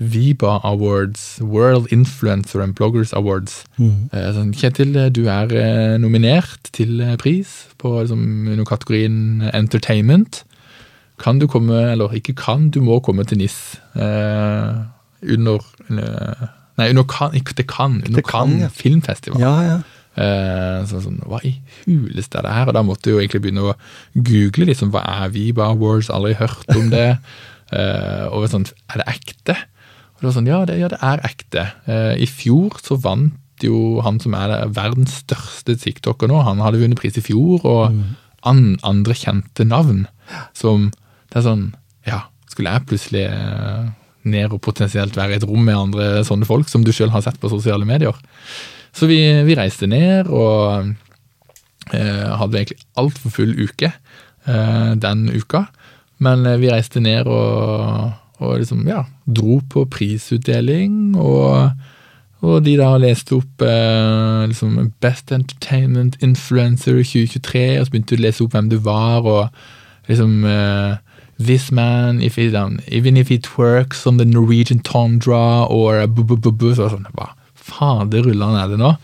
[0.00, 3.64] Viba Awards, World Influencer and Bloggers Awards.
[3.80, 10.44] Eh, sånn, Kjetil, du er nominert til pris på liksom, under kategorien Entertainment.
[11.20, 13.58] Kan du komme, eller ikke kan, du må komme til NIS
[13.98, 14.80] eh,
[15.36, 15.68] under
[16.80, 18.56] Nei, under kan, ikke til Cannes, under kan ja.
[18.56, 19.42] Cannes filmfestival.
[19.42, 19.80] Ja, ja.
[20.20, 21.54] Eh, så sånn, Hva i
[21.86, 22.70] huleste er det her?
[22.70, 23.76] Og da måtte jeg jo egentlig begynne å
[24.14, 27.14] google liksom, hva er Viba Awards, aldri hørt om det.
[27.70, 29.54] Eh, og sånn, er det ekte?
[29.54, 31.62] Og det var sånn, ja det, ja, det er ekte.
[31.86, 36.80] Eh, I fjor så vant jo han som er verdens største tiktoker nå, han hadde
[36.80, 37.94] vunnet pris i fjor, og
[38.42, 40.02] an, andre kjente navn.
[40.50, 40.88] Som
[41.30, 41.64] det er sånn
[42.08, 43.24] Ja, skulle jeg plutselig
[44.26, 47.22] ned og potensielt være i et rom med andre sånne folk som du sjøl har
[47.22, 48.18] sett på sosiale medier?
[48.96, 50.90] Så vi, vi reiste ned og
[51.94, 53.92] eh, hadde egentlig altfor full uke
[54.46, 55.64] eh, den uka.
[56.18, 61.70] Men eh, vi reiste ned og, og liksom, ja, dro på prisutdeling, og,
[62.40, 68.20] og de da leste opp eh, liksom Best Entertainment Influencer 2023, og så begynte de
[68.20, 70.98] å lese opp hvem du var, og liksom eh,
[71.40, 76.22] This man, if he, um, even if he twerks on the Norwegian tundra, or bu,
[76.22, 77.06] bu, bu, bu, så sånn,
[77.70, 78.94] hva faderullan er det nå?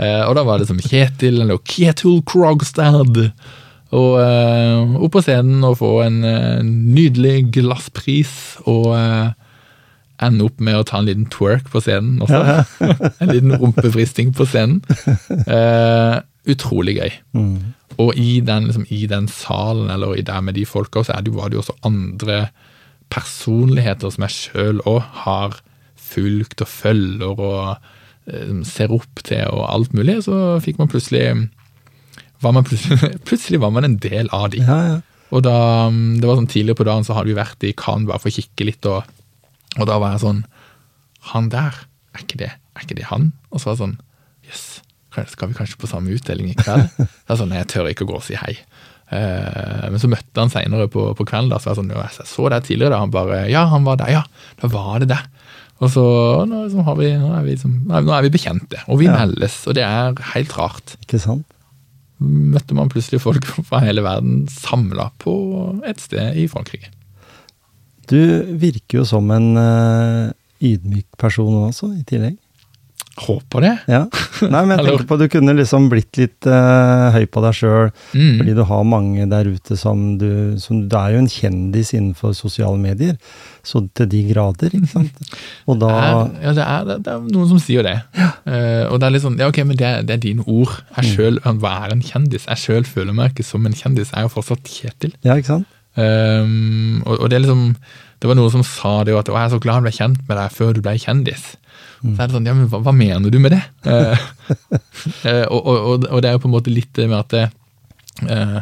[0.00, 3.18] Eh, og da var det som Kjetil, eller Kjetil Krogstad.
[3.90, 8.32] Og eh, opp på scenen og få en eh, nydelig glasspris,
[8.70, 9.32] og eh,
[10.24, 12.40] ende opp med å ta en liten twerk på scenen også.
[13.24, 14.80] en liten rumpefristing på scenen.
[15.44, 16.16] Eh,
[16.50, 17.20] utrolig gøy.
[18.00, 21.34] Og i den, liksom, i den salen, eller i der med de folka, så det
[21.34, 22.44] var det jo også andre
[23.10, 25.58] personligheter som jeg sjøl òg har
[26.10, 27.90] fulgt og følger og
[28.68, 30.20] ser opp til og alt mulig.
[30.26, 31.48] Så fikk man plutselig
[32.40, 34.64] var man plutselig, plutselig var man en del av de.
[34.64, 34.98] ja, ja.
[35.30, 35.56] Og da,
[35.94, 38.32] mm, det var sånn Tidligere på dagen så hadde vi vært i Cannes bare for
[38.32, 39.06] å kikke litt, og,
[39.78, 40.40] og da var jeg sånn
[41.30, 41.76] Han der,
[42.16, 43.28] er ikke det, er ikke det han?
[43.52, 43.96] Og så var jeg sånn
[44.48, 44.64] Jøss,
[45.14, 46.88] yes, skal vi kanskje på samme utdeling i kveld?
[46.98, 48.56] Det jeg sånn, jeg tør ikke å gå og si hei.
[49.14, 52.28] Eh, men så møtte han seinere på, på kvelden, da, så var jeg sånn, jeg
[52.32, 52.96] så deg tidligere.
[52.96, 54.24] da, Han bare Ja, han var der, ja.
[54.58, 55.20] Da var det det.
[55.80, 56.02] Og så
[56.44, 59.14] nå, liksom, har vi, nå, er vi, liksom, nå er vi bekjente, og vi Ja.
[59.16, 61.46] meldes, og det er helt rart Ikke sant?
[62.20, 65.32] møtte man plutselig folk fra hele verden samla på
[65.88, 66.90] et sted i Frankrike.
[68.10, 68.18] Du
[68.60, 70.28] virker jo som en uh,
[70.60, 72.36] ydmyk person også, i tillegg.
[73.20, 73.72] Håper det.
[73.90, 74.02] Ja.
[74.48, 77.56] Nei, men jeg tenkte på at du kunne liksom blitt litt uh, høy på deg
[77.58, 78.38] sjøl, Mm.
[78.40, 82.32] fordi du har mange der ute som du som, Du er jo en kjendis innenfor
[82.34, 83.18] sosiale medier,
[83.62, 85.20] så til de grader, ikke sant?
[85.68, 87.96] Og da Det er, ja, det er, det er noen som sier det.
[88.48, 90.72] Eh, og det er litt sånn, ja ok, men det, det er dine ord.
[90.96, 92.48] Jeg selv, Hva er en kjendis?
[92.48, 94.10] Jeg sjøl føler meg ikke som en kjendis.
[94.14, 95.12] Jeg er jo fortsatt Kjetil.
[95.26, 95.68] Ja, ikke sant?
[95.98, 97.74] Um, og, og det er liksom
[98.22, 99.92] Det var noen som sa det jo at «Å, 'jeg er så glad jeg ble
[99.96, 101.46] kjent med deg før du ble kjendis'.
[102.00, 103.62] Så er det sånn, ja, men hva, hva mener du med det?
[105.00, 107.16] Eh, eh, og, og, og, og det er jo på en måte litt det med
[107.16, 107.44] at det,
[108.28, 108.58] eh,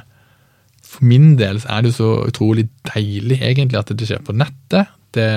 [0.86, 4.36] For min del så er det jo så utrolig deilig egentlig at det skjer på
[4.38, 4.92] nettet.
[5.16, 5.30] Det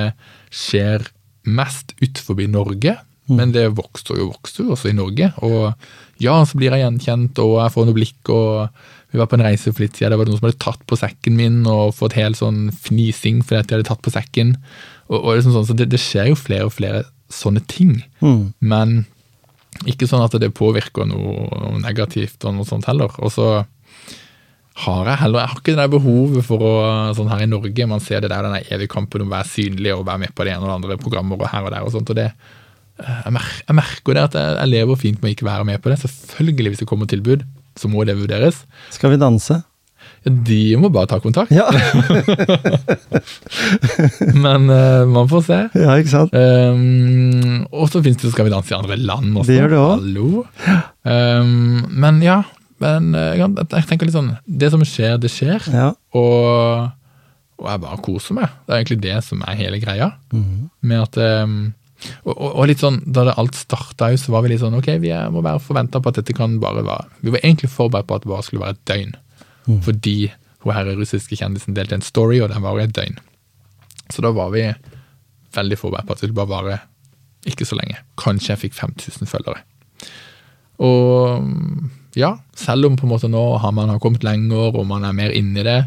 [0.54, 1.08] skjer
[1.50, 2.96] mest utenfor Norge,
[3.32, 5.32] men det vokser jo vokser jo også i Norge.
[5.42, 9.40] Og ja, så blir jeg gjenkjent, og jeg får noe blikk, og vi var på
[9.40, 11.96] en reise for litt siden, det var noen som hadde tatt på sekken min og
[11.98, 14.54] fått helt sånn fnising fordi at de hadde tatt på sekken.
[15.10, 17.98] Og, og liksom sånn, så det, det skjer jo flere og flere sånne ting.
[18.22, 18.52] Mm.
[18.60, 19.04] Men
[19.90, 23.14] ikke sånn at det påvirker noe, negativt og noe sånt heller.
[23.24, 23.48] Og så
[24.82, 26.74] har jeg heller jeg har ikke det der behovet for å
[27.18, 29.96] sånn her i Norge, man ser det der den evige kampen om å være synlig
[29.96, 31.96] og være med på det ene og det andre programmer og her og der og
[31.96, 32.12] sånt.
[32.14, 35.36] og det eh, jeg, mer, jeg merker det at jeg, jeg lever fint med å
[35.36, 36.00] ikke være med på det.
[36.04, 37.44] Selvfølgelig, hvis det kommer tilbud,
[37.80, 38.64] så må det vurderes.
[38.96, 39.62] Skal vi danse?
[40.22, 41.50] De må bare ta kontakt.
[41.50, 41.66] Ja,
[44.46, 45.58] Men uh, man får se.
[45.82, 46.36] ja ikke sant?
[46.36, 49.50] Um, og så finnes det Skal vi danse i andre land også.
[49.50, 49.98] Det gjør det også.
[50.06, 50.46] Hallo.
[51.02, 52.44] Um, men ja,
[52.82, 55.68] men eh, jeg, tenker litt sånn Det som skjer, det skjer.
[55.74, 55.92] Ja.
[56.18, 56.90] Og,
[57.62, 58.56] og jeg bare koser meg.
[58.66, 60.12] Det er egentlig det som er hele greia.
[60.34, 60.68] Mhm.
[60.86, 61.58] Med at um,
[62.26, 64.94] og, og, og litt sånn, Da det alt starta, så var vi litt sånn ok,
[65.04, 68.18] vi må være forventa på at dette kan bare være Vi var egentlig forberedt på
[68.18, 69.14] at det bare skulle være et døgn.
[69.68, 70.32] Fordi
[70.62, 73.18] hun her russiske kjendisen delte en story, og den varer et døgn.
[74.12, 74.66] Så da var vi
[75.56, 76.80] veldig forberedt på at det skulle bare vare
[77.50, 77.98] ikke så lenge.
[78.22, 79.64] Kanskje jeg fikk 5000 følgere.
[80.82, 81.48] Og
[82.18, 85.16] ja, selv om på en måte nå har man har kommet lenger og man er
[85.16, 85.80] mer inne i det,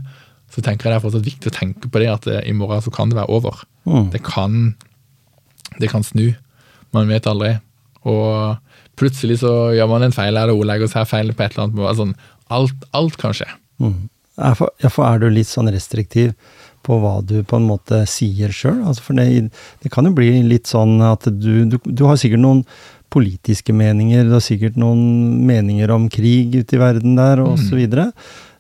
[0.54, 2.82] så tenker jeg det er fortsatt viktig å tenke på det at det, i morgen
[2.82, 3.64] så kan det være over.
[3.90, 4.10] Mm.
[4.14, 4.74] Det kan
[5.80, 6.32] det kan snu.
[6.94, 7.56] Man vet aldri.
[8.06, 8.54] Og
[8.98, 11.98] plutselig så gjør man en feil, eller ordlegger seg feil på et eller annet.
[11.98, 12.14] Sånn,
[12.54, 13.48] alt, alt kan skje.
[13.82, 14.08] Mm.
[14.44, 16.32] Er for, ja, for er du litt sånn restriktiv
[16.84, 18.82] på hva du på en måte sier sjøl?
[18.84, 19.28] Altså for det,
[19.84, 22.64] det kan jo bli litt sånn at du, du, du har sikkert noen
[23.14, 27.78] politiske meninger, du har sikkert noen meninger om krig ute i verden der, og så
[27.78, 28.08] videre.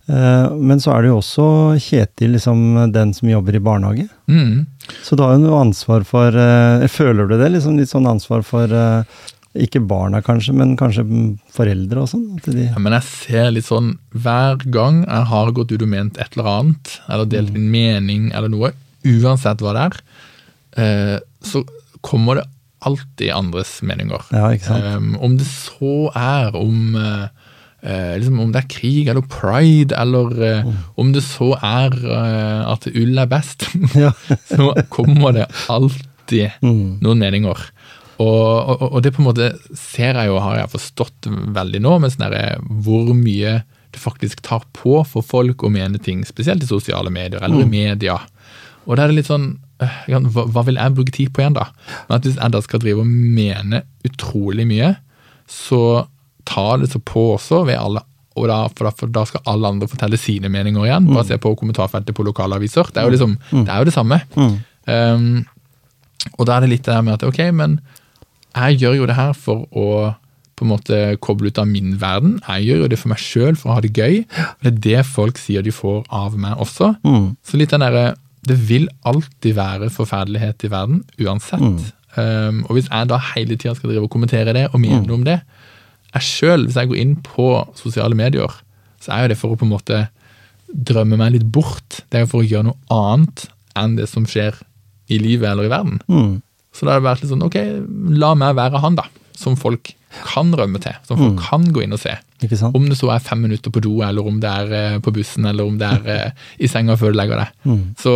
[0.06, 1.46] Eh, Men så er det jo også
[1.80, 4.06] Kjetil, liksom den som jobber i barnehage.
[4.30, 4.66] Mm.
[5.02, 7.50] Så du har jo noe ansvar for eh, Føler du det?
[7.54, 9.24] Liksom litt sånn ansvar for eh,
[9.54, 11.04] ikke barna kanskje, men kanskje
[11.54, 12.24] foreldre og sånn?
[12.44, 16.18] De, Ja, men jeg ser litt sånn hver gang jeg har gått ut og ment
[16.18, 18.72] et eller annet, eller delt min mening eller noe,
[19.06, 20.00] uansett hva det er,
[20.82, 21.62] eh, så
[22.04, 22.48] kommer det
[22.84, 24.20] alltid andres meninger.
[24.34, 24.84] ja, ikke sant?
[24.98, 27.28] Um, om det så er om eh,
[27.84, 30.66] eh, liksom om det er krig eller pride, eller eh,
[31.00, 33.64] om det så er eh, at ull er best,
[34.52, 36.10] så kommer det alltid
[36.64, 37.00] Mm.
[37.04, 37.58] noen meninger.
[38.22, 41.96] Og, og, og det på en måte ser jeg jo, har jeg forstått veldig nå,
[42.02, 42.36] men sånn
[42.84, 43.62] hvor mye
[43.94, 47.68] det faktisk tar på for folk å mene ting, spesielt i sosiale medier eller i
[47.70, 48.18] media.
[48.84, 49.52] Og da er det litt sånn
[49.82, 50.00] øh,
[50.34, 51.68] hva, hva vil jeg bruke tid på igjen, da?
[52.08, 54.90] Men at hvis jeg da skal drive og mene utrolig mye,
[55.50, 55.80] så
[56.48, 58.04] tar det så på også ved alle
[58.34, 61.04] og da, for, da, for da skal alle andre fortelle sine meninger igjen.
[61.06, 62.88] Bare se på kommentarfeltet på lokalaviser.
[62.90, 64.18] Det er jo liksom, det er jo det samme.
[64.34, 64.56] Mm.
[64.90, 65.28] Um,
[66.40, 67.76] og da er det litt det her med at ok, men
[68.54, 69.88] jeg gjør jo det her for å
[70.54, 72.36] på en måte koble ut av min verden.
[72.46, 74.20] Jeg gjør jo det for meg sjøl, for å ha det gøy.
[74.22, 76.92] Og det er det folk sier de får av meg også.
[77.02, 77.32] Mm.
[77.42, 78.12] Så litt den derre
[78.44, 81.86] Det vil alltid være forferdelighet i verden, uansett.
[82.12, 85.16] Um, og hvis jeg da hele tida skal drive og kommentere det og mene noe
[85.16, 85.38] om det
[86.12, 88.52] Jeg sjøl, hvis jeg går inn på sosiale medier,
[89.00, 90.02] så er jo det for å på en måte
[90.68, 92.04] drømme meg litt bort.
[92.12, 93.46] Det er jo for å gjøre noe annet
[93.80, 94.60] enn det som skjer
[95.08, 95.98] i livet eller i verden.
[96.06, 96.36] Mm.
[96.74, 97.58] Så da har det vært litt sånn, ok,
[98.18, 99.06] la meg være han da,
[99.38, 102.14] som folk kan rømme til, som folk kan gå inn og se.
[102.70, 105.46] Om det så er fem minutter på do, eller om det er eh, på bussen,
[105.50, 107.54] eller om det er eh, i senga før du legger deg.
[107.66, 107.80] Mm.
[107.98, 108.14] Så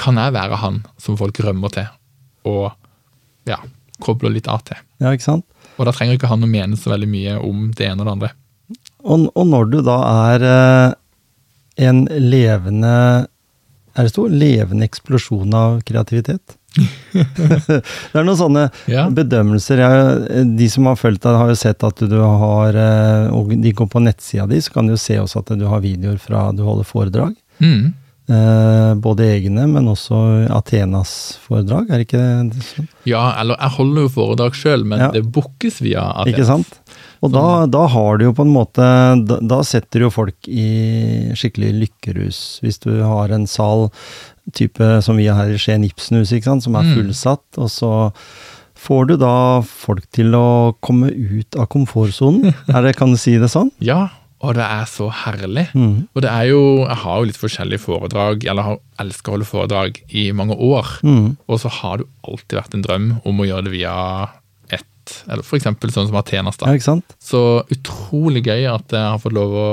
[0.00, 1.88] kan jeg være han som folk rømmer til,
[2.48, 2.70] og
[3.48, 3.60] ja,
[4.04, 4.80] kobler litt av til.
[5.02, 5.46] Ja, ikke sant?
[5.78, 8.14] Og da trenger ikke han å mene så veldig mye om det ene og det
[8.16, 8.32] andre.
[8.98, 10.96] Og, og når du da er eh,
[11.88, 12.94] en levende
[13.94, 16.57] Er det stor Levende eksplosjon av kreativitet?
[17.12, 19.06] det er noen sånne Ja.
[19.14, 19.80] bedømmelser.
[19.82, 23.72] Jeg, de som har fulgt deg, har jo sett at du har eh, Og de
[23.72, 26.50] går på nettsida di, så kan du jo se også at du har videoer fra
[26.52, 27.34] du holder foredrag.
[27.62, 27.94] Mm.
[28.28, 30.18] Eh, både egne, men også
[30.52, 32.20] Athenas foredrag, er ikke
[32.52, 32.88] det sånn?
[33.08, 35.10] Ja, eller jeg holder jo foredrag sjøl, men Ja.
[35.14, 36.34] det bookes via Athenas.
[36.34, 36.80] Ikke sant?
[37.24, 38.84] Og da, da har du jo på en måte
[39.26, 42.38] da, da setter jo folk i skikkelig lykkerus.
[42.62, 43.88] Hvis du har en sal
[44.54, 46.30] type som vi har her i Skien Ibsenhus,
[46.62, 46.94] som er Mm.
[46.96, 48.12] fullsatt, og så
[48.78, 52.54] får du da folk til å komme ut av komfortsonen.
[52.96, 53.70] Kan du si det sånn?
[53.80, 54.08] Ja,
[54.40, 55.66] og det er så herlig.
[55.74, 56.06] Mm.
[56.14, 59.48] Og det er jo, jeg har jo litt forskjellige foredrag, eller har elsker å holde
[59.50, 60.86] foredrag i mange år.
[61.02, 61.36] Mm.
[61.48, 64.28] Og så har det alltid vært en drøm om å gjøre det via
[65.08, 66.70] ett, eller eksempel sånn som Athenas da.
[66.76, 66.96] Ja?
[67.22, 67.40] Så
[67.72, 69.68] utrolig gøy at jeg har fått lov å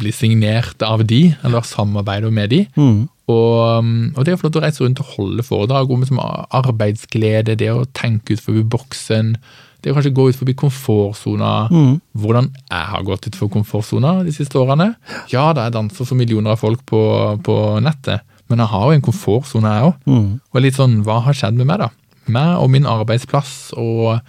[0.00, 2.64] bli signert av de, eller samarbeide med de.
[2.76, 3.08] Mm.
[3.30, 6.00] Og, um, og det å få lov til å reise rundt og holde foredrag om
[6.02, 9.36] liksom arbeidsglede, det å tenke ut forbi boksen,
[9.80, 12.00] det å kanskje gå ut forbi komfortsona, Mm.
[12.18, 14.94] hvordan jeg har gått ut for komfortsona de siste årene.
[15.32, 18.20] Ja, da jeg danser for millioner av folk på, på nettet,
[18.50, 19.94] men jeg har jo en komfortsone, jeg òg.
[20.06, 20.40] Mm.
[20.52, 21.90] Og litt sånn, hva har skjedd med meg, da?
[22.26, 24.20] Meg og min arbeidsplass og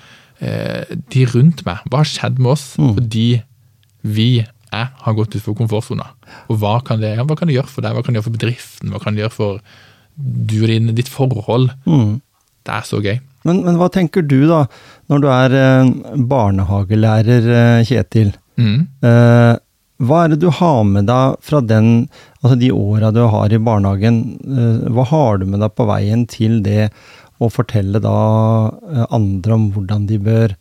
[0.42, 1.84] de rundt meg.
[1.92, 2.96] Hva har skjedd med oss Mm.
[2.98, 3.26] fordi
[4.04, 6.08] vi, jeg, har gått ut for komfortsona?
[6.50, 7.94] Og hva kan, det, hva kan det gjøre for deg?
[7.94, 8.90] Hva kan det gjøre for bedriften?
[8.94, 9.60] Hva kan det gjøre for
[10.18, 11.70] du og din, ditt forhold?
[11.86, 12.16] Mm.
[12.66, 13.20] Det er så gøy.
[13.46, 14.64] Men, men hva tenker du da,
[15.10, 15.92] når du er eh,
[16.30, 18.34] barnehagelærer, eh, Kjetil?
[18.62, 18.88] Mm.
[19.06, 19.54] Eh,
[20.02, 22.08] hva er det du har med deg fra den,
[22.42, 24.22] altså de åra du har i barnehagen?
[24.46, 26.90] eh, Hva har du med deg på veien til det
[27.42, 28.18] å fortelle da
[28.70, 30.56] eh, andre om hvordan de bør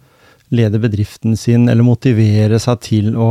[0.51, 3.28] lede bedriften sin, eller motivere seg til å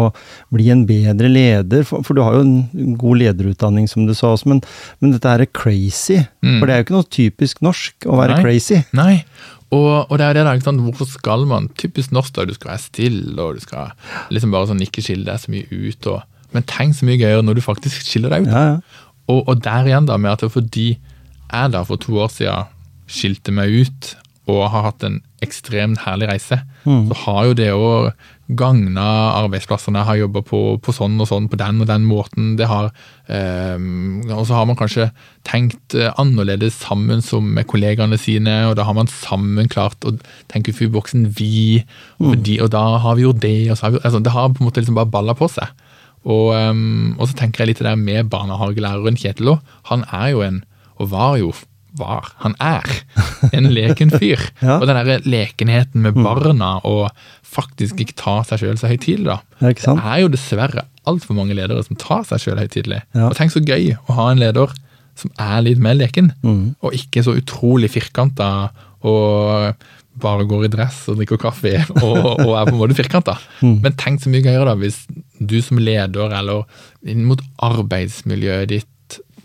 [0.55, 1.83] bli en bedre leder?
[1.87, 4.61] For, for du har jo en god lederutdanning, som du sa også, men,
[5.03, 6.21] men dette er crazy.
[6.45, 6.59] Mm.
[6.59, 8.45] For det er jo ikke noe typisk norsk å være Nei.
[8.45, 8.81] crazy.
[8.95, 9.13] Nei.
[9.75, 10.81] Og, og det er det der, ikke sant?
[10.81, 13.91] Hvorfor skal man Typisk norsk da, du skal være stille, og du skal
[14.33, 16.09] liksom bare sånn ikke skille deg så mye ut.
[16.09, 18.55] Og, men tenk så mye gøyere når du faktisk skiller deg ut.
[18.55, 19.05] Ja, ja.
[19.29, 22.75] Og, og der igjen da, med at fordi jeg da for to år siden
[23.09, 24.15] skilte meg ut
[24.49, 27.89] og har hatt en ekstremt herlig reise, så har jo det å
[28.57, 29.03] gagne
[29.37, 32.55] arbeidsplassene har jobba på, på sånn og sånn, på den og den måten.
[32.57, 32.89] Det har,
[33.29, 33.77] eh,
[34.33, 35.11] og så har man kanskje
[35.47, 40.15] tenkt eh, annerledes sammen som med kollegaene sine, og da har man sammen klart å
[40.49, 41.83] tenke utenfor boksen vi,
[42.17, 44.49] og, de, og da har vi gjort det, og så har vi, altså, det har
[44.49, 45.85] på en måte liksom bare balla på seg.
[46.25, 49.75] Og, um, og så tenker jeg litt det der med barnehagelæreren Kjetil òg.
[49.87, 50.63] Han er jo en,
[50.99, 51.53] og var jo
[51.97, 52.85] var, han er
[53.55, 54.41] en leken fyr.
[54.61, 54.75] Ja.
[54.79, 57.09] Og den der lekenheten med barna og
[57.49, 59.69] faktisk ikke ta seg sjøl så høytidelig, da.
[59.71, 60.01] Ikke sant?
[60.03, 62.99] Det er jo dessverre altfor mange ledere som tar seg sjøl høytidelig.
[63.17, 63.29] Ja.
[63.31, 64.75] Og tenk så gøy å ha en leder
[65.19, 66.75] som er litt mer leken, Mm.
[66.85, 68.69] og ikke så utrolig firkanta
[69.03, 69.73] og
[70.19, 71.73] bare går i dress og drikker kaffe
[72.05, 73.37] og, og er på en måte firkanta.
[73.63, 73.77] Mm.
[73.83, 75.01] Men tenk så mye gøyere da hvis
[75.39, 76.65] du som leder eller
[77.07, 78.87] inn mot arbeidsmiljøet ditt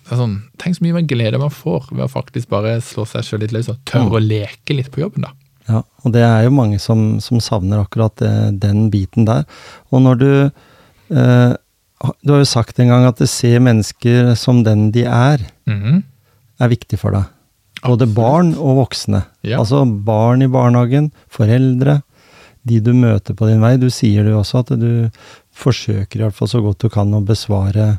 [0.04, 3.06] det er sånn, Tenk så mye mer glede man får ved å faktisk bare slå
[3.08, 5.22] seg sjøl litt løs og tørre å leke litt på jobben.
[5.24, 5.32] da.
[5.68, 9.46] Ja, og det er jo mange som, som savner akkurat det, den biten der.
[9.90, 10.30] Og når du
[11.10, 11.54] eh,
[12.22, 16.02] Du har jo sagt en gang at å ser mennesker som den de er, Mhm.
[16.60, 17.24] er viktig for deg.
[17.82, 18.14] Både Absolutt.
[18.14, 19.24] barn og voksne.
[19.42, 19.58] Ja.
[19.58, 22.02] Altså barn i barnehagen, foreldre,
[22.66, 23.76] de du møter på din vei.
[23.78, 25.08] Du sier jo også at du
[25.54, 27.98] forsøker i hvert fall så godt du kan å besvare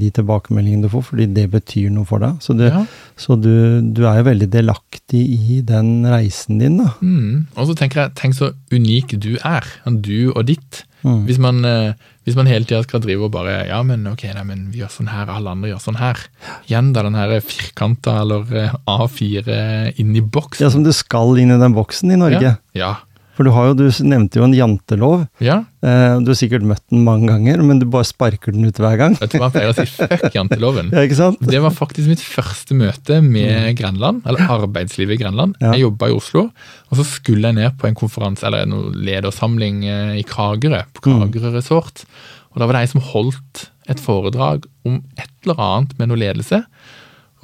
[0.00, 2.40] de tilbakemeldingene du får, fordi det betyr noe for deg.
[2.44, 2.84] Så, du, Ja.
[3.16, 6.90] så du, du er jo veldig delaktig i den reisen din, da.
[7.00, 7.46] Mm.
[7.56, 9.68] Og så tenker jeg, tenk så unik du er.
[10.04, 10.84] Du og ditt.
[11.04, 11.24] Mm.
[11.28, 11.92] Hvis, man, eh,
[12.24, 14.92] hvis man hele tida skal drive og bare Ja, men ok, nei, men vi gjør
[14.94, 16.20] sånn her, alle andre gjør sånn her.
[16.64, 19.58] Igjen da den her firkanta eller eh, A4
[20.00, 20.64] inni boksen.
[20.64, 22.54] Ja, som du skal inn i den boksen i Norge.
[22.72, 22.80] Ja.
[22.80, 22.94] ja.
[23.34, 25.24] For du har jo, du nevnte jo en jantelov.
[25.42, 25.64] ja.
[25.84, 28.94] Eh, du har sikkert møtt den mange ganger, men du bare sparker den ut hver
[28.96, 29.16] gang.
[29.20, 30.06] Vet du hva jeg pleier å si?
[30.22, 30.88] Fuck janteloven.
[30.94, 31.42] Ja, ikke sant?
[31.44, 35.58] Det var faktisk mitt første møte med Grenland, eller arbeidslivet i Grenland.
[35.60, 35.74] Ja.
[35.74, 36.46] Jeg jobba i Oslo,
[36.88, 41.04] og så skulle jeg ned på en konferanse, eller en ledersamling eh, i Kragerø, på
[41.10, 42.06] Kragerø resort.
[42.54, 46.22] Og da var det ei som holdt et foredrag om et eller annet med noe
[46.22, 46.62] ledelse.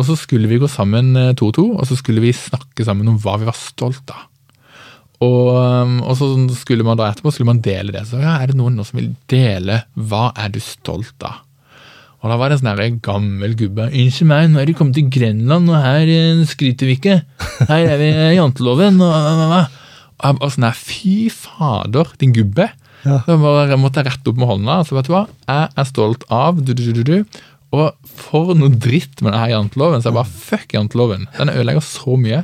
[0.00, 2.86] Og så skulle vi gå sammen eh, to og to, og så skulle vi snakke
[2.88, 4.24] sammen om hva vi var stolt av.
[5.20, 8.06] Og, um, og så skulle man da etterpå skulle man dele det.
[8.08, 11.42] Så ja, er det noen nå som vil dele hva er du stolt av?
[12.20, 13.86] Og da var det en sånn gammel gubbe.
[13.88, 17.20] Unnskyld meg, nå er du kommet til Grenland, og her eh, skryter vi ikke.
[17.70, 19.62] Her er vi i janteloven, og og, hva.
[20.34, 22.68] Og sånn her, fy fader, din gubbe.
[23.06, 23.22] Ja.
[23.24, 24.82] Så jeg bare måtte jeg rette opp med hånda.
[24.84, 27.16] Så vet du hva, jeg er stolt av du, du, du.
[27.72, 30.04] Og for noe dritt med denne janteloven.
[30.04, 31.24] Så jeg bare fuck janteloven.
[31.38, 32.42] Den ødelegger så mye.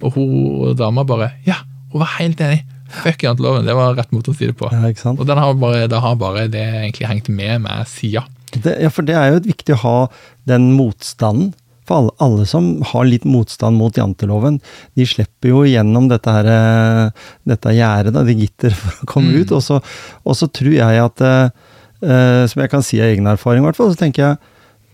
[0.00, 1.60] Og hun dama bare ja,
[1.92, 2.64] hun var helt enig.
[3.02, 3.66] Fuck janteloven.
[3.68, 4.68] Det var rett måte å si det på.
[4.72, 5.12] Ja?
[5.12, 8.24] Og den har bare, det har bare det egentlig hengt med meg sida.
[8.64, 9.96] Ja, for det er jo viktig å ha
[10.48, 11.50] den motstanden.
[11.88, 14.58] For alle, alle som har litt motstand mot janteloven,
[14.96, 19.32] de slipper jo gjennom dette, her, eh, dette gjerdet, da, det gitter, for å komme
[19.32, 19.40] Mm.
[19.44, 19.52] ut.
[19.56, 19.78] Og så,
[20.24, 21.48] og så tror jeg at, eh,
[22.04, 24.38] eh, som jeg kan si av egen erfaring i hvert fall, så tenker jeg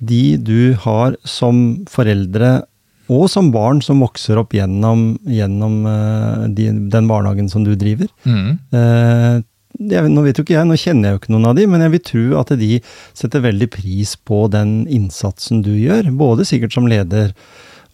[0.06, 2.64] de du har som foreldre
[3.12, 8.08] og som barn som vokser opp gjennom, gjennom uh, de, den barnehagen som du driver,
[8.24, 8.56] Mm.
[8.72, 9.42] Uh,
[9.74, 11.82] jeg, nå vet jo ikke jeg, nå kjenner jeg jo ikke noen av de, men
[11.82, 12.76] jeg vil tro at de
[13.16, 17.32] setter veldig pris på den innsatsen du gjør, både sikkert som leder,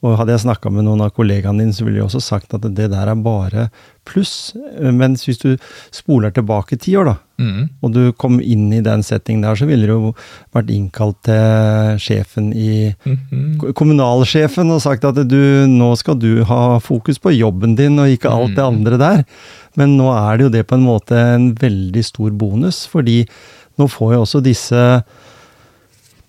[0.03, 2.63] og hadde jeg snakka med noen av kollegaene dine, så ville de også sagt at
[2.63, 3.67] det der er bare
[4.09, 4.55] pluss.
[4.81, 5.51] Mens hvis du
[5.93, 7.69] spoler tilbake ti år, da, Mm.
[7.83, 10.15] og du kom inn i den settingen der, så ville du jo
[10.53, 13.73] vært innkalt til sjefen i Mhm.
[13.73, 18.29] kommunalsjefen og sagt at du, nå skal du ha fokus på jobben din og ikke
[18.31, 19.25] alt det andre der.
[19.77, 23.27] Men nå er det jo det på en måte en veldig stor bonus, fordi
[23.79, 25.03] nå får jo også disse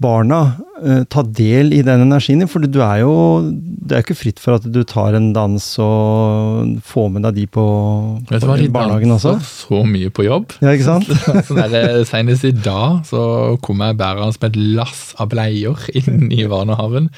[0.01, 0.39] barna
[0.81, 3.13] eh, ta del i den energien din, for du er jo
[3.45, 7.41] Det er jo ikke fritt for at du tar en dans og får med deg
[7.41, 7.65] de på,
[8.29, 9.35] Vet du på hva, de barnehagen også.
[9.37, 10.53] danser så mye på jobb.
[10.63, 11.09] Ja, ikke sant?
[11.47, 13.23] sånn der, Senest i dag så
[13.65, 17.11] kom jeg bærende med et lass av bleier inn i barnehagen,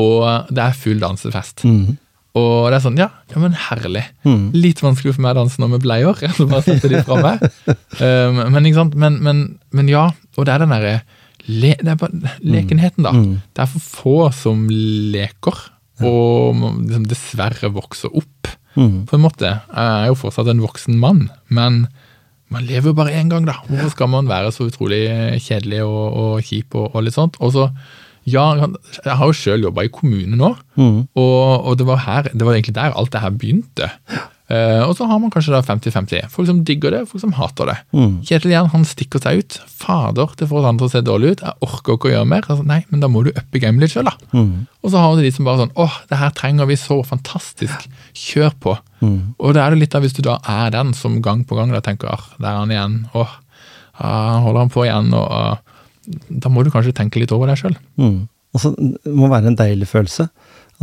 [0.00, 1.66] og det er full dansefest.
[1.68, 1.98] Mm.
[2.34, 4.02] Og det er sånn, ja, ja men herlig.
[4.26, 4.48] Mm.
[4.58, 6.18] Litt vanskelig for meg å danse nå med bleier.
[6.24, 7.44] Jeg bare sette de fra meg.
[7.94, 8.64] Um, men?
[8.98, 10.94] Men, men, men ja, Og det er den derre
[11.48, 13.12] le, det er bare lekenheten, da.
[13.12, 13.34] Mm.
[13.54, 15.58] Det er for få som leker,
[16.04, 18.48] og liksom dessverre vokser opp.
[18.74, 19.04] Mm.
[19.06, 19.50] På en måte.
[19.70, 21.84] Jeg er jo fortsatt en voksen mann, men
[22.50, 23.58] man lever jo bare én gang, da.
[23.68, 25.04] Hvorfor skal man være så utrolig
[25.42, 27.38] kjedelig og, og kjip og, og litt sånt?
[27.40, 27.68] Og så,
[28.26, 31.04] ja, jeg har jo sjøl jobba i kommune nå, Mm.
[31.14, 33.90] og, og det var her, det var egentlig der alt det her begynte.
[34.54, 36.28] Eh, og så har man kanskje da 50-50.
[36.32, 37.76] Folk som digger det, folk som hater det.
[37.96, 38.12] Mm.
[38.26, 39.56] Kjetil Jern han stikker seg ut.
[39.80, 41.44] Fader, det får andre til å se dårlig ut.
[41.44, 42.46] Jeg orker ikke å gjøre mer.
[42.46, 44.14] Altså, nei, men da må du uppe gamet litt sjøl, da.
[44.36, 44.66] Mm.
[44.84, 47.88] Og så har du de som bare sånn åh, det her trenger vi så fantastisk.
[48.24, 48.76] Kjør på.
[49.00, 49.18] Mm.
[49.38, 51.74] Og det er det litt av hvis du da er den som gang på gang
[51.74, 52.98] da tenker ah, der er han igjen.
[53.16, 53.38] Åh,
[53.98, 55.10] ah, holder han på igjen?
[55.16, 57.76] Og, ah, da må du kanskje tenke litt over deg sjøl.
[57.98, 58.26] Mm.
[58.54, 60.28] Og så det må være en deilig følelse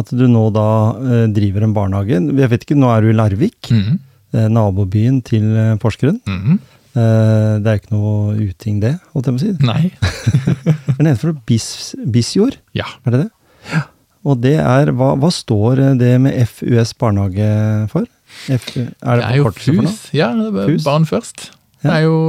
[0.01, 0.65] at du nå da
[0.99, 2.19] eh, driver en barnehage.
[2.41, 3.99] Jeg vet ikke, nå er du i Larvik, Mhm.
[4.33, 6.19] eh, nabobyen til eh, Porsgrunn.
[6.27, 6.59] Mhm.
[6.91, 9.51] Eh, det er ikke noe uting det, holdt jeg på å si.
[9.63, 9.91] Nei.
[11.01, 12.85] Det er fra Bis, Bisjord, Ja.
[13.07, 13.29] er det det?
[13.71, 13.81] Ja.
[14.27, 17.47] Og det er, hva, hva står eh, det med FUS barnehage
[17.89, 18.05] for?
[18.51, 19.47] F, er det, Det er jo?
[19.55, 19.95] FUS.
[20.13, 20.83] Ja, det Fus.
[20.85, 21.47] barn først.
[21.81, 22.19] Det er jo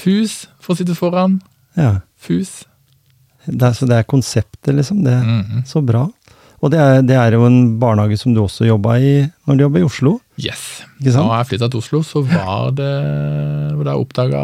[0.00, 1.36] FUS for å sitte foran.
[1.78, 2.00] Ja.
[2.18, 2.64] FUS.
[3.46, 5.04] Det er, så det er konseptet, liksom.
[5.04, 5.62] Det, Mhm.
[5.66, 6.08] Så bra.
[6.60, 9.14] Og det er, det er jo en barnehage som du også jobba i
[9.48, 10.18] når du jobba i Oslo.
[10.40, 10.82] Yes.
[11.00, 11.30] Ikke sant?
[11.30, 12.90] Da jeg flytta til Oslo, så var det
[13.80, 14.42] da jeg oppdaga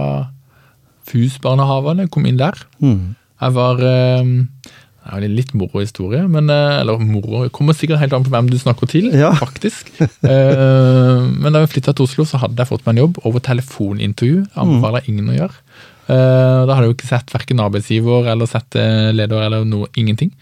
[1.10, 2.08] FUS-barnehagene.
[2.12, 2.56] Kom inn der.
[2.80, 3.14] Mm.
[3.36, 8.14] Jeg var Det er en litt moro historie, men eh, Eller moro Kommer sikkert helt
[8.16, 9.34] an på hvem du snakker til, Ja.
[9.36, 9.92] faktisk.
[10.00, 13.44] Eh, men da jeg flytta til Oslo, så hadde jeg fått meg en jobb over
[13.44, 14.46] telefonintervju.
[14.56, 15.10] Anbefaler mm.
[15.12, 15.60] ingen å gjøre.
[16.06, 19.90] Eh, da hadde jeg jo ikke sett verken arbeidsgiver eller sett eh, leder eller noe,
[19.98, 20.32] ingenting.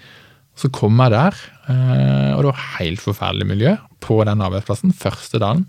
[0.58, 1.38] Så kom jeg der,
[1.72, 5.64] eh, og det var helt forferdelig miljø på den arbeidsplassen første dagen.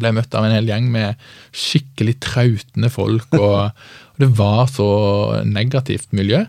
[0.00, 1.20] Ble møtt av en hel gjeng med
[1.56, 3.72] skikkelig trautende folk, og,
[4.14, 4.88] og det var så
[5.48, 6.44] negativt miljø.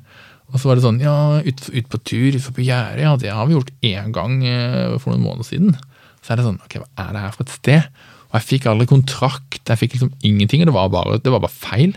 [0.51, 3.31] Og så var det sånn, ja, ut, ut på tur, ut på gjerdet, ja, det
[3.33, 5.79] har vi gjort én gang eh, for noen måneder siden.
[6.21, 8.03] Så er det sånn, ok, hva er det her for et sted?
[8.29, 11.43] Og jeg fikk aldri kontrakt, jeg fikk liksom ingenting, og det var bare, det var
[11.43, 11.95] bare feil.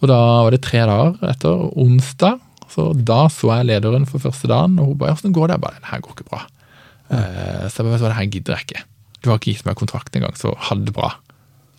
[0.00, 2.40] Og da var det tre dager etter onsdag,
[2.70, 5.58] så da så jeg lederen for første dagen, og hun bare, 'Åssen går det?
[5.58, 6.42] Jeg bare, det her går ikke bra.
[7.10, 8.82] Uh, så jeg bare, det her gidder jeg ikke.
[9.20, 11.14] Du har ikke gitt meg kontrakt engang, så ha det bra.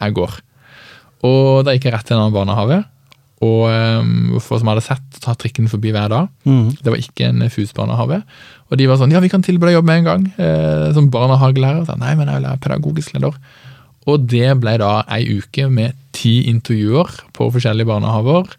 [0.02, 0.40] Jeg går.
[1.24, 2.84] Og da gikk jeg rett til en annen barnehage,
[3.42, 6.30] og um, for som jeg hadde sett, ta trikken forbi hver dag.
[6.46, 6.78] Mm.
[6.78, 8.22] Det var ikke en FUS-barnehage.
[8.70, 11.10] Og de var sånn, ja, vi kan tilby deg jobb med en gang, eh, som
[11.12, 11.82] barnehagelærer.
[11.88, 13.40] Så, Nei, men jeg vil være pedagogisk leder.
[14.10, 18.54] Og det ble da ei uke med ti intervjuer på forskjellige barnehager,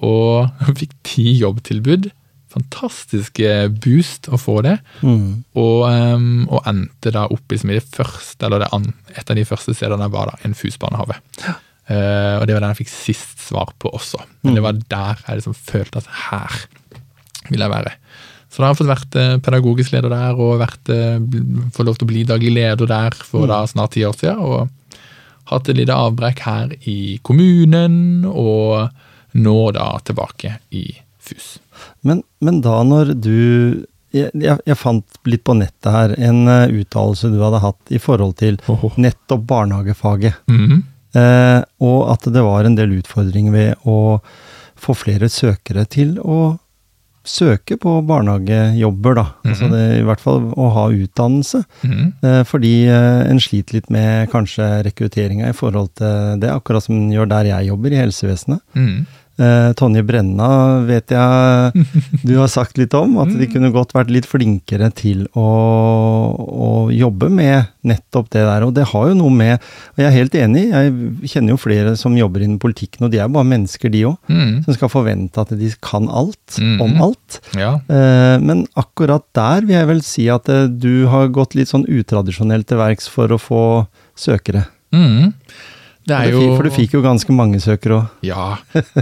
[0.00, 2.10] og fikk ti jobbtilbud.
[2.52, 4.76] Fantastisk eh, boost å få det.
[5.00, 5.42] Mm.
[5.56, 8.70] Og, um, og endte da opp liksom i det første, eller det
[9.16, 11.16] et av de første stedene var da, en FUS-barnehage.
[11.88, 14.20] Uh, og det var den jeg fikk sist svar på også.
[14.44, 16.60] Men det var der jeg liksom følte at her
[17.48, 17.96] vil jeg være.
[18.52, 20.90] Så da har jeg fått vært eh, pedagogisk leder der, og vært,
[21.72, 24.42] fått lov til å bli daglig leder der for da snart ti år siden.
[24.44, 24.68] Og
[25.48, 28.92] hatt et lite avbrekk her i kommunen, og
[29.34, 30.84] nå da tilbake i
[31.22, 31.58] FUS.
[32.02, 36.66] Men, men da når du jeg, jeg, jeg fant litt på nettet her en uh,
[36.68, 38.90] uttalelse du hadde hatt i forhold til Oho.
[39.00, 40.34] nettopp barnehagefaget.
[40.52, 40.82] Mhm.
[41.14, 44.20] Eh, og at det var en del utfordringer ved å
[44.80, 46.56] få flere søkere til å
[47.22, 49.24] søke på barnehagejobber, da.
[49.44, 49.72] Altså Mhm.
[49.72, 51.64] det, I hvert fall å ha utdannelse.
[51.84, 52.12] Mhm.
[52.24, 56.96] Eh, fordi eh, en sliter litt med kanskje rekrutteringa i forhold til det, akkurat som
[56.96, 58.60] en gjør der jeg jobber, i helsevesenet.
[58.74, 59.06] Mhm.
[59.42, 60.48] Eh, Tonje Brenna
[60.86, 61.86] vet jeg
[62.22, 65.46] du har sagt litt om, at de kunne godt vært litt flinkere til å,
[66.38, 68.66] å jobbe med nettopp det der.
[68.66, 71.94] Og det har jo noe med Og jeg er helt enig, jeg kjenner jo flere
[71.98, 74.16] som jobber innen politikken, og de er bare mennesker, de òg.
[74.30, 74.54] mm.
[74.66, 76.78] Som skal forvente at de kan alt mm.
[76.84, 77.40] om alt.
[77.58, 77.74] Ja.
[77.90, 81.88] Eh, men akkurat der vil jeg vel si at eh, du har gått litt sånn
[81.90, 83.62] utradisjonelt til verks for å få
[84.18, 84.66] søkere.
[84.94, 85.32] Mhm.
[86.08, 88.14] Det er du jo For du fikk jo ganske mange søkere òg.
[88.26, 88.46] Ja,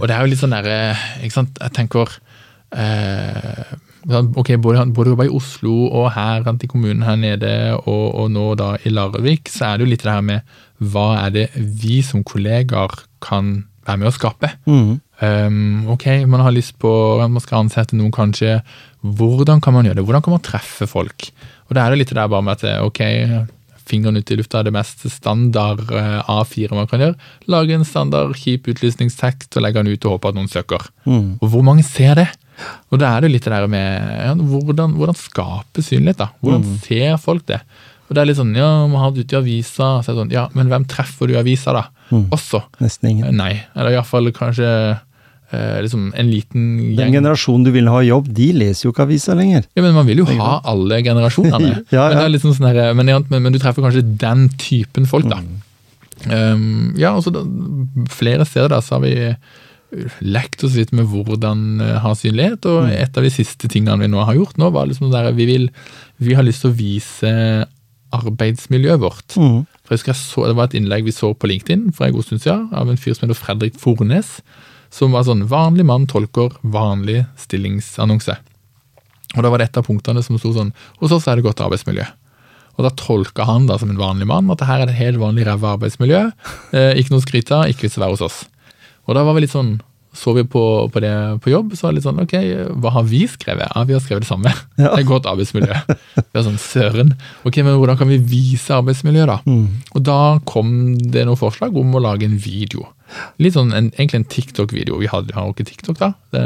[0.00, 0.80] og det er jo litt sånn derre
[1.24, 2.12] Ikke sant, jeg tenker
[2.76, 3.70] eh,
[4.04, 8.30] sånn, Ok, både, både jobba i Oslo og her i kommunen her nede, og, og
[8.34, 11.46] nå da i Larvik, så er det jo litt det her med hva er det
[11.56, 14.48] vi som kollegaer kan være med å skape?
[14.64, 15.00] Mm.
[15.20, 16.90] Um, ok, man har lyst på
[17.20, 18.62] Man skal ansette noen, kanskje.
[19.04, 20.04] Hvordan kan man gjøre det?
[20.08, 21.28] Hvordan kan man treffe folk?
[21.68, 23.02] Og det er jo litt det der bare med at ok,
[23.90, 27.18] fingeren ut i lufta er det mest standard eh, A4 man kan gjøre.
[27.50, 30.86] Lage en standard kjip utlysningstekst og legge den ut og håpe at noen søker.
[31.04, 31.40] Mm.
[31.40, 32.30] Og hvor mange ser det?
[32.92, 36.30] Og da er det litt det der med ja, hvordan, hvordan skape synlighet, da.
[36.44, 37.62] Hvordan ser folk det?
[38.10, 40.20] Og det er litt sånn, ja, man har det ute i avisa, så er det
[40.24, 41.84] sånn, ja, men hvem treffer du i avisa, da?
[42.34, 42.58] Også.
[42.82, 43.36] Nesten ingen.
[43.38, 44.66] Nei, eller iallfall kanskje
[45.52, 46.96] eh, liksom en liten gjeng.
[46.98, 49.66] Den generasjonen du vil ha i jobb, de leser jo ikke aviser lenger.
[49.76, 51.72] Ja, men Man vil jo ha alle generasjonene.
[51.94, 55.08] Ja, Men, det er liksom sånn her, men, men, men du treffer kanskje den typen
[55.10, 55.40] folk, da.
[55.40, 55.58] Mm.
[56.28, 57.40] Um, ja, altså da,
[58.12, 59.60] Flere steder da, så har vi uh,
[60.20, 62.90] lekt oss litt med hvordan uh, ha synlighet, og Mm.
[62.92, 65.70] et av de siste tingene vi nå har gjort, nå var liksom der vi vil
[66.20, 67.30] Vi har lyst til å vise
[68.12, 69.36] arbeidsmiljøet vårt.
[69.38, 69.62] Mm.
[69.86, 72.42] For jeg så, Det var et innlegg vi så på LinkedIn for en god stund
[72.42, 74.40] siden, av en fyr som heter Fredrik Fornes,
[74.90, 78.36] som var sånn 'Vanlig mann tolker vanlig stillingsannonse'.
[79.36, 81.62] Og da var det et av punktene som sto sånn 'Hos oss er det godt
[81.62, 82.06] arbeidsmiljø'.
[82.78, 85.18] Og da tolka han da som en vanlig mann at det her er et helt
[85.18, 86.32] vanlig ræva arbeidsmiljø.
[86.72, 88.44] Eh, ikke noe å skryte av, ikke vits å være hos oss.
[89.06, 89.80] Og da var vi litt sånn
[90.12, 91.12] så vi på, på det
[91.44, 92.32] på jobb, så var det litt sånn ok,
[92.82, 93.70] hva har vi skrevet?
[93.70, 94.50] Ja, vi har skrevet det samme.
[94.80, 94.94] Ja.
[94.96, 95.76] Det er godt arbeidsmiljø.
[96.18, 97.12] Vi er sånn, søren.
[97.46, 99.36] Ok, men hvordan kan vi vise arbeidsmiljø, da?
[99.94, 102.88] Og da kom det noen forslag om å lage en video.
[103.42, 104.98] Litt sånn, en, egentlig en TikTok-video.
[105.02, 106.44] Vi hadde, jo ikke TikTok da, det,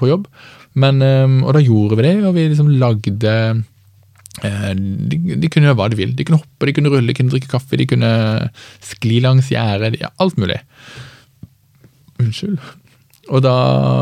[0.00, 0.26] på jobb.
[0.72, 1.02] Men,
[1.44, 3.32] og da gjorde vi det, og vi liksom lagde
[4.40, 6.14] eh, de, de kunne gjøre hva de vil.
[6.16, 8.12] De kunne hoppe, de kunne rulle, de kunne drikke kaffe, de kunne
[8.84, 10.00] skli langs gjerdet.
[10.00, 10.60] Ja, alt mulig.
[12.22, 12.60] Unnskyld.
[13.30, 13.54] Og da,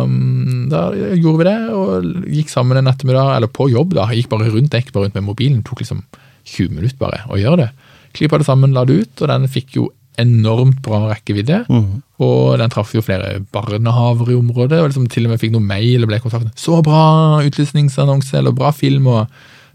[0.08, 0.86] mm, da
[1.18, 4.08] gjorde vi det, og gikk sammen en ettermiddag, eller på jobb, da.
[4.16, 5.62] Gikk bare rundt, jeg bare rundt med mobilen.
[5.66, 6.02] Tok liksom
[6.48, 7.70] 20 minutter bare å gjøre det.
[8.16, 9.90] Klippa det sammen, la det ut, og den fikk jo
[10.20, 11.62] enormt bra rekkevidde.
[11.70, 12.00] Mm.
[12.20, 15.68] Og den traff jo flere barnehaver i området, og liksom til og med fikk noen
[15.68, 16.52] mail og ble kontaktet.
[16.56, 19.28] 'Så bra utlysningsannonse', eller 'bra film', og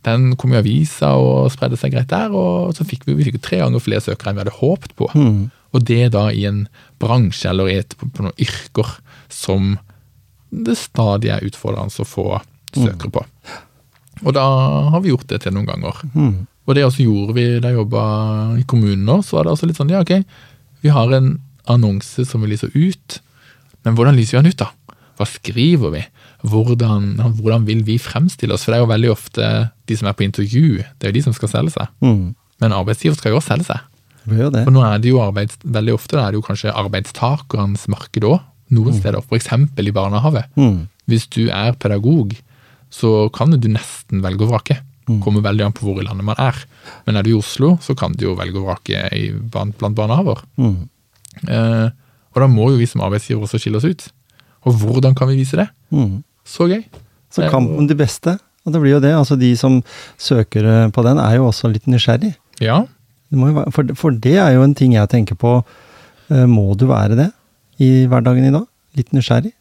[0.05, 2.31] den kom i avisa og spredde seg greit der.
[2.31, 5.09] Og så fikk vi, vi fikk tre ganger flere søkere enn vi hadde håpet på.
[5.15, 5.51] Mm.
[5.75, 6.67] Og det da i en
[7.01, 8.97] bransje eller i et, på, på noen yrker
[9.33, 9.77] som
[10.55, 12.27] det stadig er utfordrende å få
[12.75, 13.23] søkere på.
[14.23, 14.43] Og da
[14.93, 15.99] har vi gjort det til noen ganger.
[16.13, 16.45] Mm.
[16.65, 18.03] Og det også gjorde vi da jeg jobba
[18.59, 20.17] i kommunen nå, så var det altså litt sånn, ja ok,
[20.85, 21.35] vi har en
[21.71, 23.19] annonse som vi lyser ut,
[23.85, 24.71] men hvordan lyser vi den ut da?
[25.15, 26.01] Hva skriver vi?
[26.45, 28.65] Hvordan, hvordan vil vi fremstille oss?
[28.65, 29.51] For det er jo veldig ofte
[29.87, 31.93] de som er på intervju, det er jo de som skal selge seg.
[32.03, 32.33] Mm.
[32.63, 33.85] Men arbeidsgiver skal jo også selge seg.
[34.65, 38.41] For nå er det jo arbeids, veldig ofte er det jo kanskje arbeidstakerens marked òg,
[38.73, 39.21] noen steder.
[39.21, 39.51] F.eks.
[39.53, 40.43] i barnehage.
[40.57, 40.85] Mm.
[41.05, 42.33] Hvis du er pedagog,
[42.93, 44.79] så kan du nesten velge og vrake.
[45.21, 46.57] Kommer veldig an på hvor i landet man er.
[47.05, 49.93] Men er du i Oslo, så kan du jo velge og vrake i, blant blant
[49.97, 50.41] barnehager.
[50.57, 50.89] Mm.
[51.47, 51.89] Eh,
[52.33, 54.07] og da må jo vi som arbeidsgiver også skille oss ut.
[54.65, 55.67] Og hvordan kan vi vise det?
[55.93, 56.23] Mm.
[56.45, 56.81] Så gøy.
[57.29, 58.33] Så kampen jo- de beste.
[58.65, 59.13] Og det blir jo det.
[59.13, 59.77] Altså de som
[60.17, 62.33] søker eh, på den, er jo også litt nysgjerrig.
[62.63, 62.81] Ja.
[63.29, 65.59] Være, for, for det er jo en ting jeg tenker på.
[66.33, 67.29] Eh, Må du være det
[67.77, 68.65] i hverdagen i dag?
[68.97, 69.53] Litt nysgjerrig?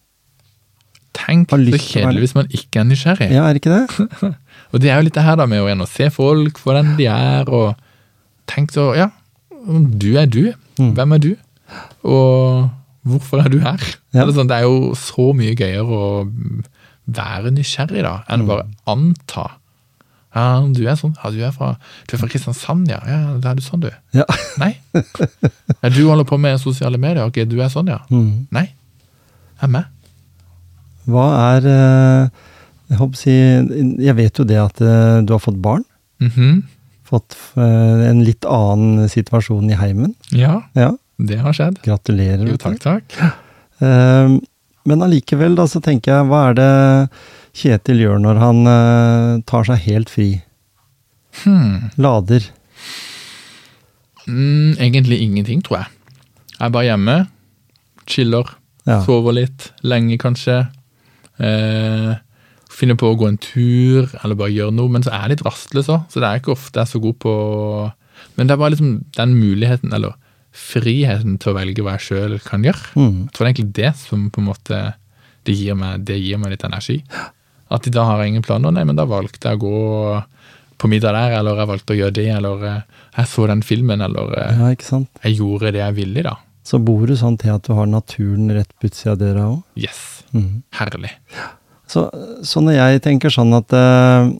[1.14, 3.28] Tenk så kjedelig hvis man ikke er nysgjerrig.
[3.30, 4.08] Ja, er ikke det?
[4.74, 6.74] Og det er jo litt det her da med å igjen å se folk for
[6.74, 7.78] den de er, og
[8.50, 9.10] tenk så Ja,
[9.64, 10.52] du er du.
[10.76, 10.92] Mm.
[10.98, 11.32] Hvem er du?
[12.04, 12.70] Og
[13.06, 13.80] hvorfor er du her?
[14.16, 14.26] Ja.
[14.28, 16.08] Sånn, det er jo så mye gøyere å
[17.04, 19.46] være nysgjerrig da, enn å bare anta.
[20.34, 21.14] Ja, du er sånn.
[21.20, 21.74] Ja, du er fra,
[22.08, 22.98] du er fra Kristiansand, ja.
[23.06, 23.90] Ja, da er du sånn, du.
[24.16, 24.26] Ja.
[24.62, 24.72] Nei.
[24.94, 27.28] Ja, du holder på med sosiale medier.
[27.28, 28.00] Ok, du er sånn, ja.
[28.10, 28.48] Mm.
[28.54, 28.66] Nei.
[29.60, 29.92] Jeg er med.
[31.06, 32.42] Hva er eh,
[32.90, 33.30] Jeg si
[34.04, 35.84] Jeg vet jo det at eh, du har fått barn.
[36.20, 36.62] Mhm.
[37.04, 40.14] Fått eh, en litt annen situasjon i heimen.
[40.32, 41.82] Ja, Ja, det har skjedd.
[41.84, 42.46] gratulerer.
[42.48, 43.16] Jo, takk, takk.
[43.80, 44.36] Eh,
[44.86, 47.10] men allikevel, da, så tenker jeg, hva er det
[47.54, 50.42] Kjetil gjør når han tar seg helt fri?
[51.44, 51.90] Hmm.
[51.96, 52.42] Lader.
[54.26, 55.88] Mm, egentlig ingenting, tror jeg.
[56.58, 57.16] Jeg er bare hjemme,
[58.06, 58.44] chiller,
[58.86, 59.00] Ja.
[59.04, 60.68] sover litt, lenge kanskje.
[61.38, 62.14] Eh,
[62.74, 64.90] finner på å gå en tur, eller bare gjøre noe.
[64.92, 67.02] Men så er jeg litt rastløs òg, så det er ikke ofte jeg er så
[67.02, 67.34] god på
[68.38, 70.14] Men det er bare liksom den muligheten, eller
[70.54, 72.92] friheten til å velge hva jeg sjøl kan gjøre.
[72.94, 73.16] Mm.
[73.26, 74.82] Jeg tror det er egentlig det som på en måte
[75.44, 77.00] det gir meg, det gir meg litt energi.
[77.74, 78.72] At da har ingen planer.
[78.72, 80.22] Nei, men da valgte jeg å gå
[80.80, 84.02] på middag der, eller jeg valgte å gjøre det, eller eh, jeg så den filmen,
[84.04, 84.70] eller eh, Ja,
[85.24, 86.36] jeg gjorde det jeg ville, da.
[86.64, 89.60] Så bor du sånn til at du har naturen rett på utsida av døra òg?
[89.80, 90.00] Yes.
[90.32, 90.64] Mm.
[90.78, 91.12] Herlig.
[91.94, 92.08] Så,
[92.42, 94.32] så når jeg tenker sånn at eh,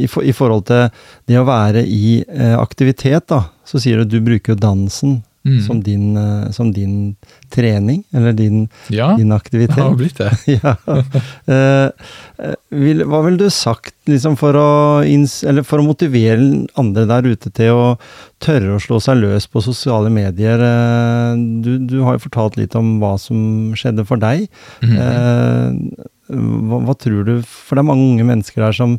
[0.00, 0.86] i, for, i forhold til
[1.28, 5.56] det å være i uh, aktivitet, da, så sier du at du bruker dansen Mm.
[5.66, 7.16] som, din, uh, som din
[7.50, 10.30] trening, eller din, Ja, din det har blitt det.
[10.62, 10.76] ja.
[12.70, 15.02] Vil, hva ville du sagt liksom, for, å
[15.66, 16.46] for å motivere
[16.78, 17.88] andre der ute til å
[18.38, 20.62] tørre å slå seg løs på sosiale medier?
[21.34, 24.46] Du, du har jo fortalt litt om hva som skjedde for deg.
[24.78, 25.90] Mhm.
[26.32, 28.96] Hva, hva tror du For det er mange unge mennesker der som,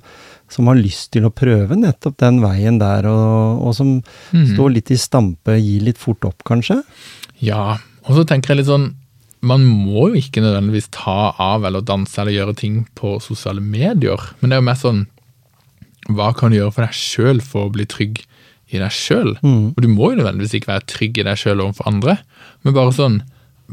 [0.52, 4.52] som har lyst til å prøve nettopp den veien der, og, og som mm.
[4.54, 6.82] står litt i stampe, gir litt fort opp, kanskje?
[7.44, 8.92] Ja, og så tenker jeg litt sånn
[9.44, 14.22] man må jo ikke nødvendigvis ta av eller danse eller gjøre ting på sosiale medier,
[14.40, 15.02] men det er jo mer sånn
[16.12, 18.24] Hva kan du gjøre for deg sjøl for å bli trygg
[18.74, 19.36] i deg sjøl?
[19.40, 22.18] Og du må jo nødvendigvis ikke være trygg i deg sjøl overfor andre,
[22.64, 23.22] men bare sånn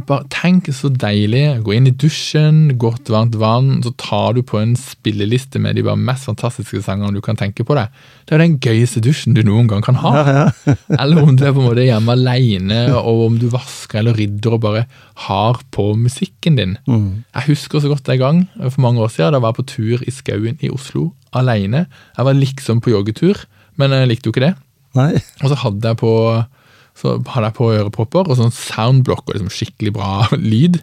[0.07, 1.61] bare Tenk så deilig.
[1.67, 5.85] Gå inn i dusjen, godt, varmt vann, så tar du på en spilleliste med de
[5.87, 7.93] bare mest fantastiske sangene du kan tenke på deg.
[8.25, 10.13] Det er jo den gøyeste dusjen du noen gang kan ha.
[10.17, 10.77] Ja, ja.
[11.01, 14.57] Eller om du er på en måte hjemme alene, og om du vasker eller rydder
[14.57, 14.85] og bare
[15.27, 16.77] har på musikken din.
[16.87, 20.05] Jeg husker så godt en gang for mange år siden, da var jeg på tur
[20.07, 21.87] i skauen i Oslo alene.
[22.17, 23.45] Jeg var liksom på joggetur,
[23.81, 24.55] men jeg likte jo ikke det.
[24.99, 25.13] Nei.
[25.43, 26.13] Og så hadde jeg på,
[27.01, 30.13] så hadde jeg på ørepropper og sånn soundblock og liksom skikkelig bra
[30.53, 30.81] lyd.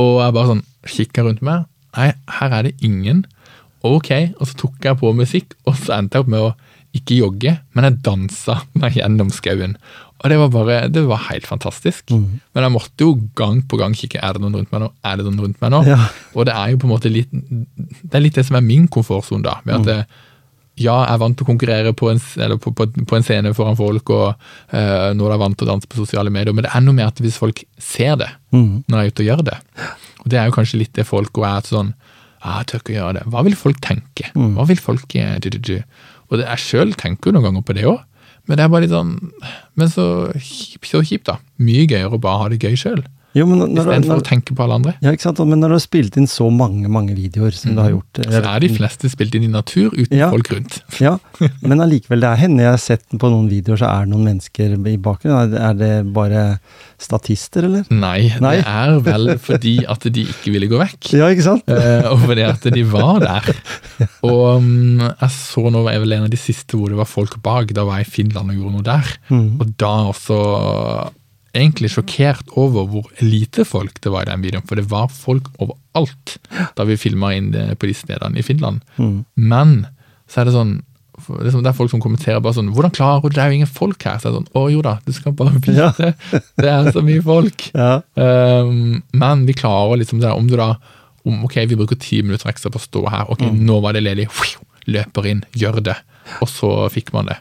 [0.00, 1.66] Og jeg bare sånn kikka rundt meg.
[1.96, 3.24] Nei, her er det ingen.
[3.86, 6.52] Ok, og så tok jeg på musikk, og så endte jeg opp med å
[6.92, 9.76] ikke jogge, men jeg dansa meg gjennom skauen.
[10.22, 12.12] Og det var bare, det var helt fantastisk.
[12.14, 14.90] Men jeg måtte jo gang på gang kikke er det noen rundt meg nå.
[15.02, 15.80] er det noen rundt meg nå?
[15.88, 15.98] Ja.
[16.36, 18.86] Og det er jo på en måte litt det er litt det som er min
[18.86, 19.56] komfortsone, da.
[19.66, 19.96] med at det,
[20.80, 23.52] ja, jeg er vant til å konkurrere på en, eller på, på, på en scene
[23.56, 24.28] foran folk, og
[24.72, 26.96] uh, nå er jeg vant til å danse på sosiale medier, men det er noe
[26.96, 29.58] med at hvis folk ser det når jeg er ute og gjør det,
[30.22, 31.92] og det er jo kanskje litt det folk og er sånn
[32.42, 33.26] ah, jeg tør ikke å gjøre det.
[33.32, 34.30] Hva vil folk tenke?
[34.34, 35.76] Hva vil folk eh, du, du, du?
[36.30, 38.00] Og det, jeg sjøl tenker jo noen ganger på det òg,
[38.48, 39.12] men det er bare litt sånn
[39.78, 40.04] Men så
[40.34, 41.36] så kjipt da.
[41.62, 43.04] Mye gøyere å bare ha det gøy sjøl,
[43.34, 44.92] Jo, men når, istedenfor å tenke på alle andre.
[45.00, 45.38] ja, ikke sant?
[45.48, 48.42] Men når du har spilt inn så mange mange videoer som du har gjort Så
[48.44, 50.28] er de fleste spilt inn i natur uten Ja.
[50.34, 50.80] folk rundt.
[51.02, 51.16] Ja,
[51.64, 54.26] men allikevel, det er henne jeg har sett på noen videoer, så er det noen
[54.28, 55.56] mennesker i bakgrunnen.
[55.56, 56.42] Er, det bare
[57.02, 57.86] statister, eller?
[57.90, 58.56] Nei, Nei.
[58.60, 61.12] det er vel fordi at de ikke ville gå vekk.
[61.16, 61.64] Ja, ikke sant?
[61.72, 63.48] Eh, og fordi at de var der.
[64.28, 67.08] Og mm, jeg så nå var jeg vel en av de siste hvor det var
[67.10, 67.72] folk bak.
[67.74, 69.10] Da var jeg i Finland og gjorde noe der.
[69.32, 70.38] Og da også
[71.54, 74.64] egentlig sjokkert over hvor lite folk det var i den videoen.
[74.66, 76.38] For det var folk overalt
[76.76, 78.80] da vi filma inn det på de stedene i Finland.
[79.36, 79.86] Men
[80.28, 80.80] så er det sånn
[81.22, 83.34] det er sånn- det er folk som kommenterer bare sånn 'Hvordan klarer du det?
[83.36, 85.32] Det er jo ingen folk her.' Så er det sånn 'Å jo da, du skal
[85.32, 85.76] bare vite.
[85.76, 85.92] Ja.
[86.56, 87.70] Det er så mye folk'.
[87.76, 88.00] Ja.
[88.16, 90.76] Um, men vi klarer liksom det der, om du da
[91.24, 93.26] om, Ok, vi bruker ti minutter ekstra på å stå her.
[93.30, 94.26] Ok, nå var det ledig.
[94.88, 95.96] Løper inn, gjør det.
[96.40, 97.36] Og så fikk man det.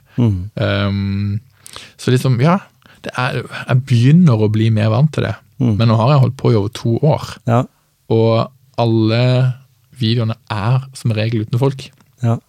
[0.56, 1.40] Um,
[1.98, 2.60] så liksom, ja.
[3.06, 5.36] Det er, jeg begynner å bli mer vant til det.
[5.62, 7.26] Men nå har jeg holdt på i over to år.
[7.50, 7.64] Ja.
[8.14, 9.22] Og alle
[10.02, 11.86] videoene er som regel uten folk.
[12.26, 12.40] Ja.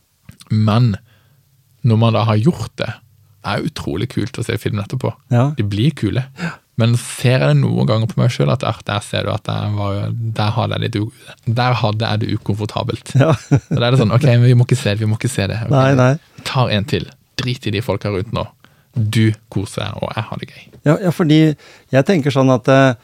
[0.49, 0.95] Men
[1.85, 2.89] når man da har gjort det,
[3.43, 5.11] er utrolig kult å se filmen etterpå.
[5.35, 5.51] Ja.
[5.59, 6.23] De blir kule.
[6.81, 9.49] Men ser jeg det noen ganger på meg sjøl at ah, der ser du at
[9.77, 10.79] var, der, hadde
[12.09, 13.13] jeg det ukomfortabelt.
[13.19, 13.35] ja.
[13.69, 15.59] Da er det sånn, ok, vi må ikke se det, vi må ikke se det.
[15.67, 16.45] Okay, Nei, nei.
[16.49, 17.11] Tar en til.
[17.43, 18.47] Drit i de folka rundt nå.
[18.95, 20.65] Du koser deg, og jeg har det gøy.
[20.85, 21.41] Ja, ja, fordi
[21.95, 22.95] jeg tenker sånn at eh,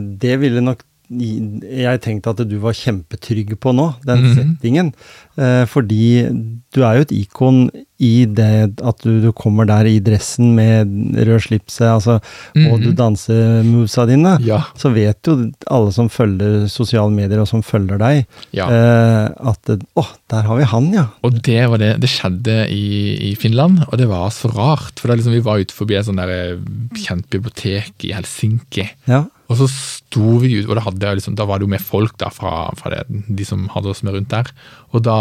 [0.00, 4.34] det ville nok jeg tenkte at du var kjempetrygg på nå, den Mhm.
[4.36, 4.92] settingen.
[5.38, 6.26] Eh, fordi
[6.72, 11.14] du er jo et ikon i det at du, du kommer der i dressen med
[11.16, 12.16] rød slipset, altså,
[12.56, 12.96] og du Mhm.
[12.96, 14.36] danser movesa dine.
[14.44, 14.64] Ja.
[14.76, 18.66] Så vet jo alle som følger sosiale medier, og som følger deg, Ja.
[18.68, 19.62] eh, at
[19.96, 21.06] Å, der har vi han, ja.
[21.22, 24.98] Og det var det, det skjedde i, i Finland, og det var så rart.
[24.98, 26.56] For liksom vi var ute forbi et sånt der eh,
[26.96, 28.90] kjent bibliotek i Helsinki.
[29.06, 29.26] Ja.
[29.46, 32.32] Og så sto vi ut, og da, liksom, da var det jo med folk da,
[32.34, 34.50] fra, fra det, de som hadde oss med rundt der.
[34.92, 35.20] Og da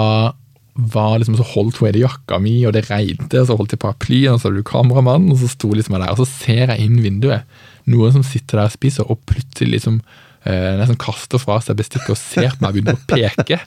[0.76, 3.82] var liksom, så holdt hun i jakka mi, og det regnet, og så holdt jeg
[3.84, 6.14] paraplyen, og så hadde du kameramannen, og så sto liksom jeg der.
[6.16, 7.48] Og så ser jeg inn vinduet,
[7.92, 10.02] noen som sitter der og spiser, og plutselig liksom
[10.46, 13.60] eh, nesten kaster fra seg bestikket og ser på meg og begynner å peke.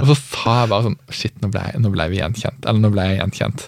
[0.00, 2.62] Og så sa jeg bare sånn Shit, nå ble, nå ble vi gjenkjent.
[2.64, 3.66] Eller nå ble jeg gjenkjent.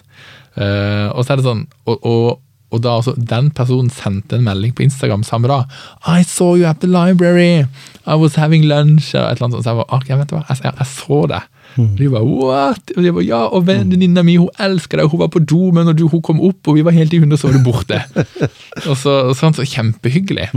[0.59, 4.45] Eh, og så er det sånn og, og, og da altså, Den personen sendte en
[4.47, 5.67] melding på Instagram samme dag.
[6.07, 7.65] I saw you at the library.
[8.07, 9.11] I was having lunch.
[9.15, 9.65] Og et eller annet sånt.
[9.65, 11.41] Så jeg bare, okay, vet du hva, jeg, jeg, jeg så det.
[11.79, 12.93] Og de bare, what?
[12.95, 15.87] Og de bare, ja, og venninna mi hun elsker deg, hun var på do, men
[15.87, 18.01] når du, hun kom opp, og vi var helt i hundre, så var du borte.
[18.89, 20.49] og så, sånn, så Kjempehyggelig.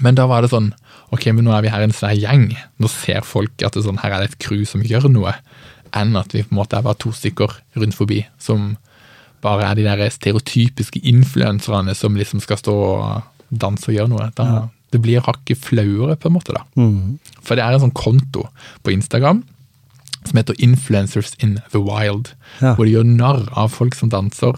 [0.00, 0.70] Men da var det sånn
[1.10, 2.52] Ok, men nå er vi her en svær gjeng.
[2.78, 5.32] Nå ser folk at det sånn, her er det et crew som gjør noe.
[5.98, 8.76] Enn at vi på en måte er bare to stykker rundt forbi som
[9.42, 14.30] bare er de der stereotypiske influenserne som liksom skal stå og danse og gjøre noe.
[14.36, 16.52] Da, Det blir hakket flauere, på en måte.
[16.52, 16.64] da.
[17.42, 18.48] For det er en sånn konto
[18.82, 19.44] på Instagram
[20.26, 22.34] som heter Influencers in the Wild.
[22.60, 22.74] Ja.
[22.74, 24.52] Hvor de gjør narr av folk som danser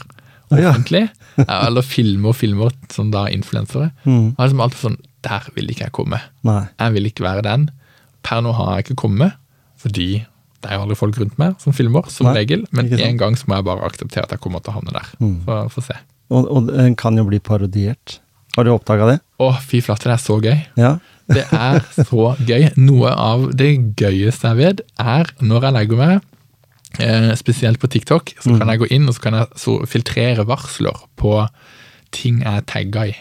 [0.52, 1.06] offentlig,
[1.38, 1.44] ja.
[1.66, 3.90] Eller filmer og filmer som da influensere.
[4.04, 4.34] Mm.
[4.34, 6.18] Og liksom alltid sånn Der vil ikke jeg komme.
[6.42, 6.66] Nei.
[6.80, 7.68] Jeg vil ikke være den.
[8.26, 9.36] Per nå har jeg ikke kommet,
[9.78, 10.24] fordi
[10.62, 12.66] det er jo aldri folk rundt meg som filmer, som Nei, regel.
[12.70, 12.90] Men.
[12.92, 13.00] Mm.
[13.08, 15.08] en gang så må jeg bare akseptere at jeg kommer til å havne der.
[15.18, 15.96] Så får se.
[16.32, 18.20] Og, og den kan jo bli parodiert.
[18.56, 19.18] Har du oppdaga det?
[19.40, 20.60] Å, fy flate, det er så gøy.
[20.80, 20.98] Ja.
[21.32, 22.66] Det er så gøy.
[22.82, 26.24] Noe av det gøyeste jeg vet, er når jeg legger meg,
[27.00, 30.44] eh, spesielt på TikTok, så kan jeg gå inn og så kan jeg så filtrere
[30.50, 31.36] varsler på
[32.12, 33.14] ting jeg er tagga i.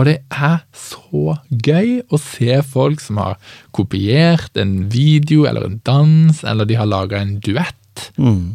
[0.00, 3.36] Og det er så gøy å se folk som har
[3.76, 8.06] kopiert en video eller en dans, eller de har laga en duett,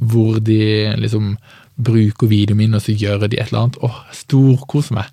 [0.02, 1.36] hvor de liksom
[1.76, 3.78] bruker videoen min, og så gjør de et eller annet.
[3.86, 5.12] Åh, storkoser meg.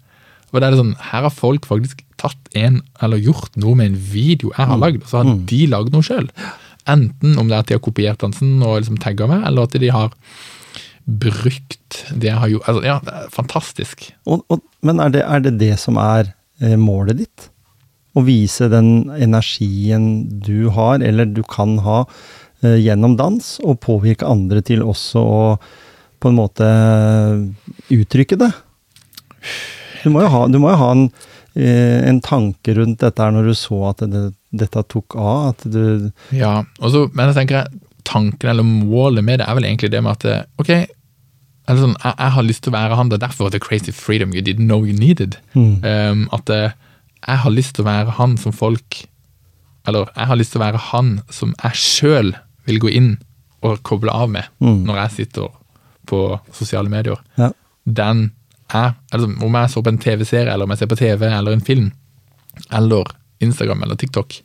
[0.52, 4.00] Og det er sånn, Her har folk faktisk tatt en, eller gjort noe med en
[4.12, 6.28] video jeg har lagd, og så har de lagd noe sjøl.
[6.88, 9.78] Enten om det er at de har kopiert dansen og liksom tagga meg, eller at
[9.82, 10.14] de har
[11.04, 12.68] brukt det jeg har gjort.
[12.70, 14.04] Altså, ja, det er fantastisk.
[14.26, 16.32] Og, og, men er det, er det det som er
[16.62, 17.48] eh, målet ditt?
[18.12, 22.02] Å vise den energien du har, eller du kan ha,
[22.62, 25.42] eh, gjennom dans, og påvirke andre til også å
[26.22, 26.66] på en måte
[27.90, 28.52] uttrykke det?
[30.04, 31.08] Du må jo ha, du må jo ha en,
[31.58, 35.54] eh, en tanke rundt dette her når du så at det, dette tok av.
[35.54, 37.66] At du Ja, også, men jeg tenker
[38.08, 40.70] tanken eller målet med det er vel egentlig det med at eh, ok,
[41.68, 43.94] eller sånn, jeg, jeg har lyst til å være han, det er derfor the crazy
[43.94, 45.38] freedom you didn't know you needed.
[45.54, 46.74] Um, at eh,
[47.22, 49.04] jeg har lyst til å være han som folk
[49.86, 52.32] Eller jeg har lyst til å være han som jeg sjøl
[52.66, 53.12] vil gå inn
[53.62, 54.46] og koble av med
[54.86, 55.48] når jeg sitter
[56.06, 56.18] på
[56.54, 57.18] sosiale medier.
[57.38, 57.50] Ja.
[57.86, 58.32] Den
[58.70, 61.52] er altså, Om jeg så på en TV-serie, eller om jeg ser på TV eller
[61.52, 61.90] en film,
[62.70, 63.10] eller
[63.42, 64.38] Instagram eller TikTok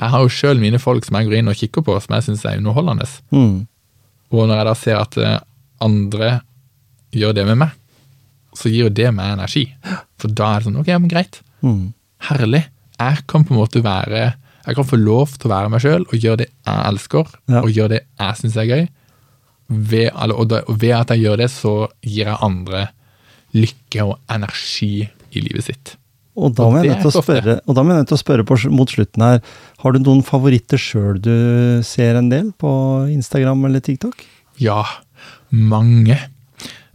[0.00, 2.24] Jeg har jo sjøl mine folk som jeg går inn og kikker på, som jeg
[2.26, 3.06] syns er underholdende.
[3.30, 3.66] mm,
[4.34, 5.38] Og når jeg da ser at eh,
[5.80, 6.40] andre
[7.14, 7.70] gjør det med meg,
[8.54, 9.64] så gir jo det meg energi.
[10.18, 11.40] For da er det sånn ok, men greit.
[11.62, 11.92] mm,
[12.28, 12.64] Herlig.
[12.98, 14.34] Jeg kan på en måte være
[14.66, 17.60] Jeg kan få lov til å være meg sjøl og gjøre det jeg elsker, Ja.
[17.60, 18.88] og gjøre det jeg syns er gøy.
[19.68, 22.88] Ved, og ved at jeg gjør det, så gir jeg andre
[23.54, 25.96] lykke og energi i livet sitt.
[26.34, 28.22] Og da må jeg nødt til å spørre, og da må jeg nødt til å
[28.24, 29.42] spørre på, mot slutten her,
[29.84, 31.34] har du noen favoritter sjøl du
[31.86, 32.70] ser en del på
[33.12, 34.24] Instagram eller TikTok?
[34.62, 34.82] Ja,
[35.54, 36.18] mange.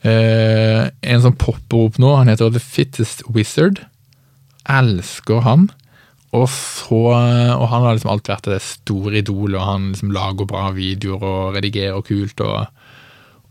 [0.03, 3.79] Eh, en som popper opp nå, han heter The Fittest Wizard.
[4.69, 5.69] Elsker han.
[6.35, 10.49] Og, så, og han har liksom alltid vært det store idolet, og han liksom lager
[10.49, 12.43] bra videoer og redigerer kult.
[12.45, 12.67] Og,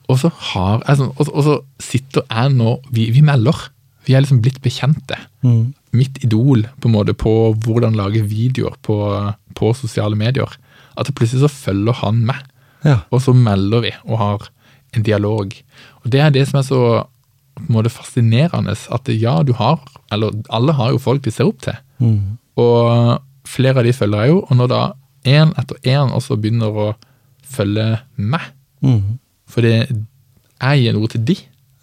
[0.07, 3.67] og, så, har, altså, og, og så sitter jeg nå vi, vi melder.
[4.09, 5.19] Vi er liksom blitt bekjente.
[5.93, 7.33] Mitt idol på en måte på
[7.65, 8.97] hvordan lage videoer på,
[9.59, 10.49] på sosiale medier.
[10.99, 12.41] At plutselig så følger han med.
[12.87, 13.03] Ja.
[13.13, 14.49] Og så melder vi og har
[14.97, 15.53] en dialog.
[16.03, 16.81] Og det er det som er så
[17.59, 19.81] på en måte fascinerende, at ja, du har
[20.15, 21.75] Eller alle har jo folk de ser opp til.
[21.99, 22.39] Mm.
[22.57, 24.79] Og flere av de følger jeg jo, og når da
[25.29, 26.87] én etter én også begynner å
[27.45, 28.41] følge meg,
[28.81, 29.19] Mm.
[29.51, 31.35] fordi jeg gir noe til de,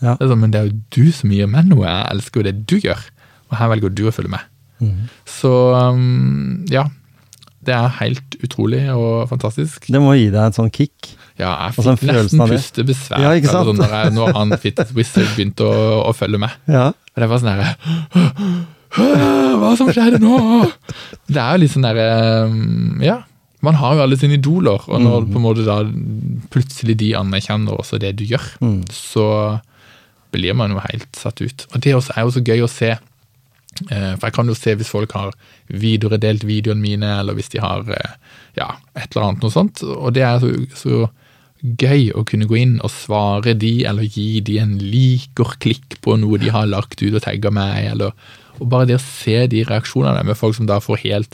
[0.04, 0.16] Ja.
[0.20, 2.56] det sånn, men det er jo du som gir meg noe, jeg elsker jo det
[2.68, 3.00] du gjør,
[3.50, 4.44] og her velger du å følge med.
[4.84, 5.06] Mm.
[5.26, 5.52] Så
[6.70, 6.84] ja,
[7.66, 9.88] det er helt utrolig og fantastisk.
[9.90, 11.14] Det må gi deg en sånn kick.
[11.40, 15.66] Ja, jeg Altså, fikk nesten pustebesvær Ja, sånn når, jeg, når han Fitness Wizard begynte
[15.68, 16.54] å, å følge med.
[16.72, 16.86] Ja.
[16.94, 17.74] Og det var sånn herre
[18.96, 20.38] Hva som skjedde nå?
[21.28, 22.06] Det er jo litt sånn derre
[23.04, 23.18] Ja,
[23.66, 25.32] man har jo alle sine idoler, og når Mm.
[25.34, 25.78] på en måte da
[26.54, 28.84] plutselig de anerkjenner også det du gjør, Mm.
[28.94, 29.60] så
[30.36, 31.68] blir man jo helt satt ut.
[31.72, 32.94] Og det også er jo så gøy å se.
[33.90, 35.36] Eh, For jeg kan jo se hvis folk har
[35.68, 38.16] videredelt videoene mine, eller hvis de har eh,
[38.60, 39.84] ja, et eller annet noe sånt.
[39.84, 41.06] Og det er så, så
[41.66, 46.40] gøy å kunne gå inn og svare de, eller gi de en liker-klikk på noe
[46.42, 48.14] de har lagt ut og tagga meg, eller
[48.56, 51.34] og bare det å se de reaksjonene med folk som da får helt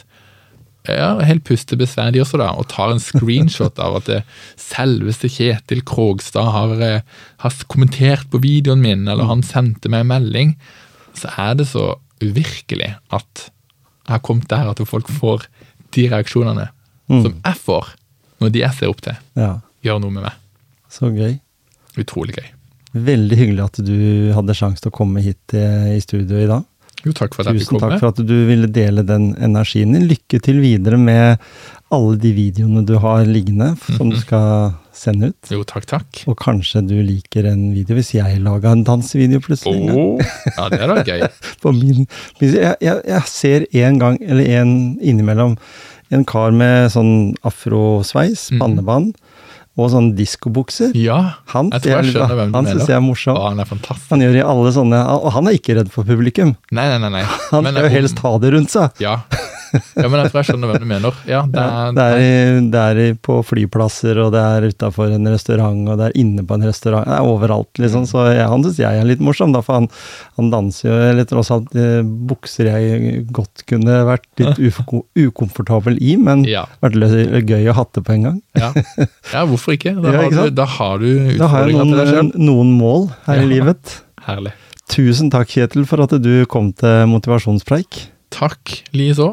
[0.90, 4.20] ja, helt pustebesvær de også, da, og tar en screenshot av at det
[4.60, 7.08] selveste Kjetil Krogstad har, eh,
[7.44, 10.56] har kommentert på videoen min, eller han sendte meg en melding,
[11.18, 13.50] så er det så uvirkelig at
[14.08, 15.46] jeg har kommet der at folk får
[15.94, 16.70] de reaksjonene
[17.12, 17.92] som jeg får
[18.42, 19.54] når de jeg ser opp til, ja.
[19.86, 20.38] gjør noe med meg.
[20.92, 21.36] Så gøy.
[22.02, 22.48] Utrolig gøy.
[23.06, 23.98] Veldig hyggelig at du
[24.36, 26.66] hadde sjanse til å komme hit eh, i studio i dag.
[27.02, 30.06] Jo, takk for at Tusen takk for at du ville dele den energien din.
[30.10, 31.42] Lykke til videre med
[31.92, 35.52] alle de videoene du har liggende, som du skal sende ut.
[35.52, 36.22] Jo, takk, takk.
[36.30, 39.90] Og kanskje du liker en video hvis jeg laga en dansevideo plutselig.
[39.90, 40.20] Oh.
[40.22, 41.26] Åh, ja, det er da gøy.
[41.64, 42.06] På min,
[42.44, 45.58] jeg, jeg, jeg ser en gang, eller en innimellom,
[46.12, 47.14] en kar med sånn
[47.48, 48.62] afrosveis, mm.
[48.62, 49.14] pannebånd,
[49.80, 50.92] og sånne diskobukser.
[51.00, 53.38] Ja, Han, jeg tror jeg skjønner hvem han syns jeg er morsom.
[53.40, 54.10] Å, han er fantastisk.
[54.12, 56.56] Han gjør i alle sånne Og han er ikke redd for publikum.
[56.76, 57.12] Nei, nei, nei.
[57.22, 57.24] nei.
[57.54, 59.00] Han Men skal jo helst ha det rundt seg.
[59.04, 59.22] Ja,
[59.72, 61.18] Ja, men jeg tror jeg skjønner hvem du mener.
[61.30, 65.30] Ja, det er, Det er, i, det er på flyplasser, og det er utafor en
[65.32, 67.06] restaurant, og det er inne på en restaurant.
[67.08, 68.06] Det er overalt, liksom.
[68.10, 69.88] Så jeg, han syns jeg er litt morsom, da, for han,
[70.40, 75.98] han danser jo Eller tross alt eh, bukser jeg godt kunne vært litt ufko- ukomfortabel
[76.02, 77.00] i, men ja, vært
[77.48, 78.42] gøy å hatte på en gang.
[78.60, 78.72] ja.
[79.32, 79.96] ja, hvorfor ikke?
[80.02, 81.08] Da Ja, har, ikke du, da har du
[81.38, 82.34] utfordringa til deg sjøl.
[82.50, 83.46] noen mål her Ja.
[83.48, 83.96] i livet.
[84.28, 84.52] Herlig.
[84.92, 88.02] Tusen takk, Kjetil, for at du kom til motivasjonspreik.
[88.36, 89.30] Takk, likeså.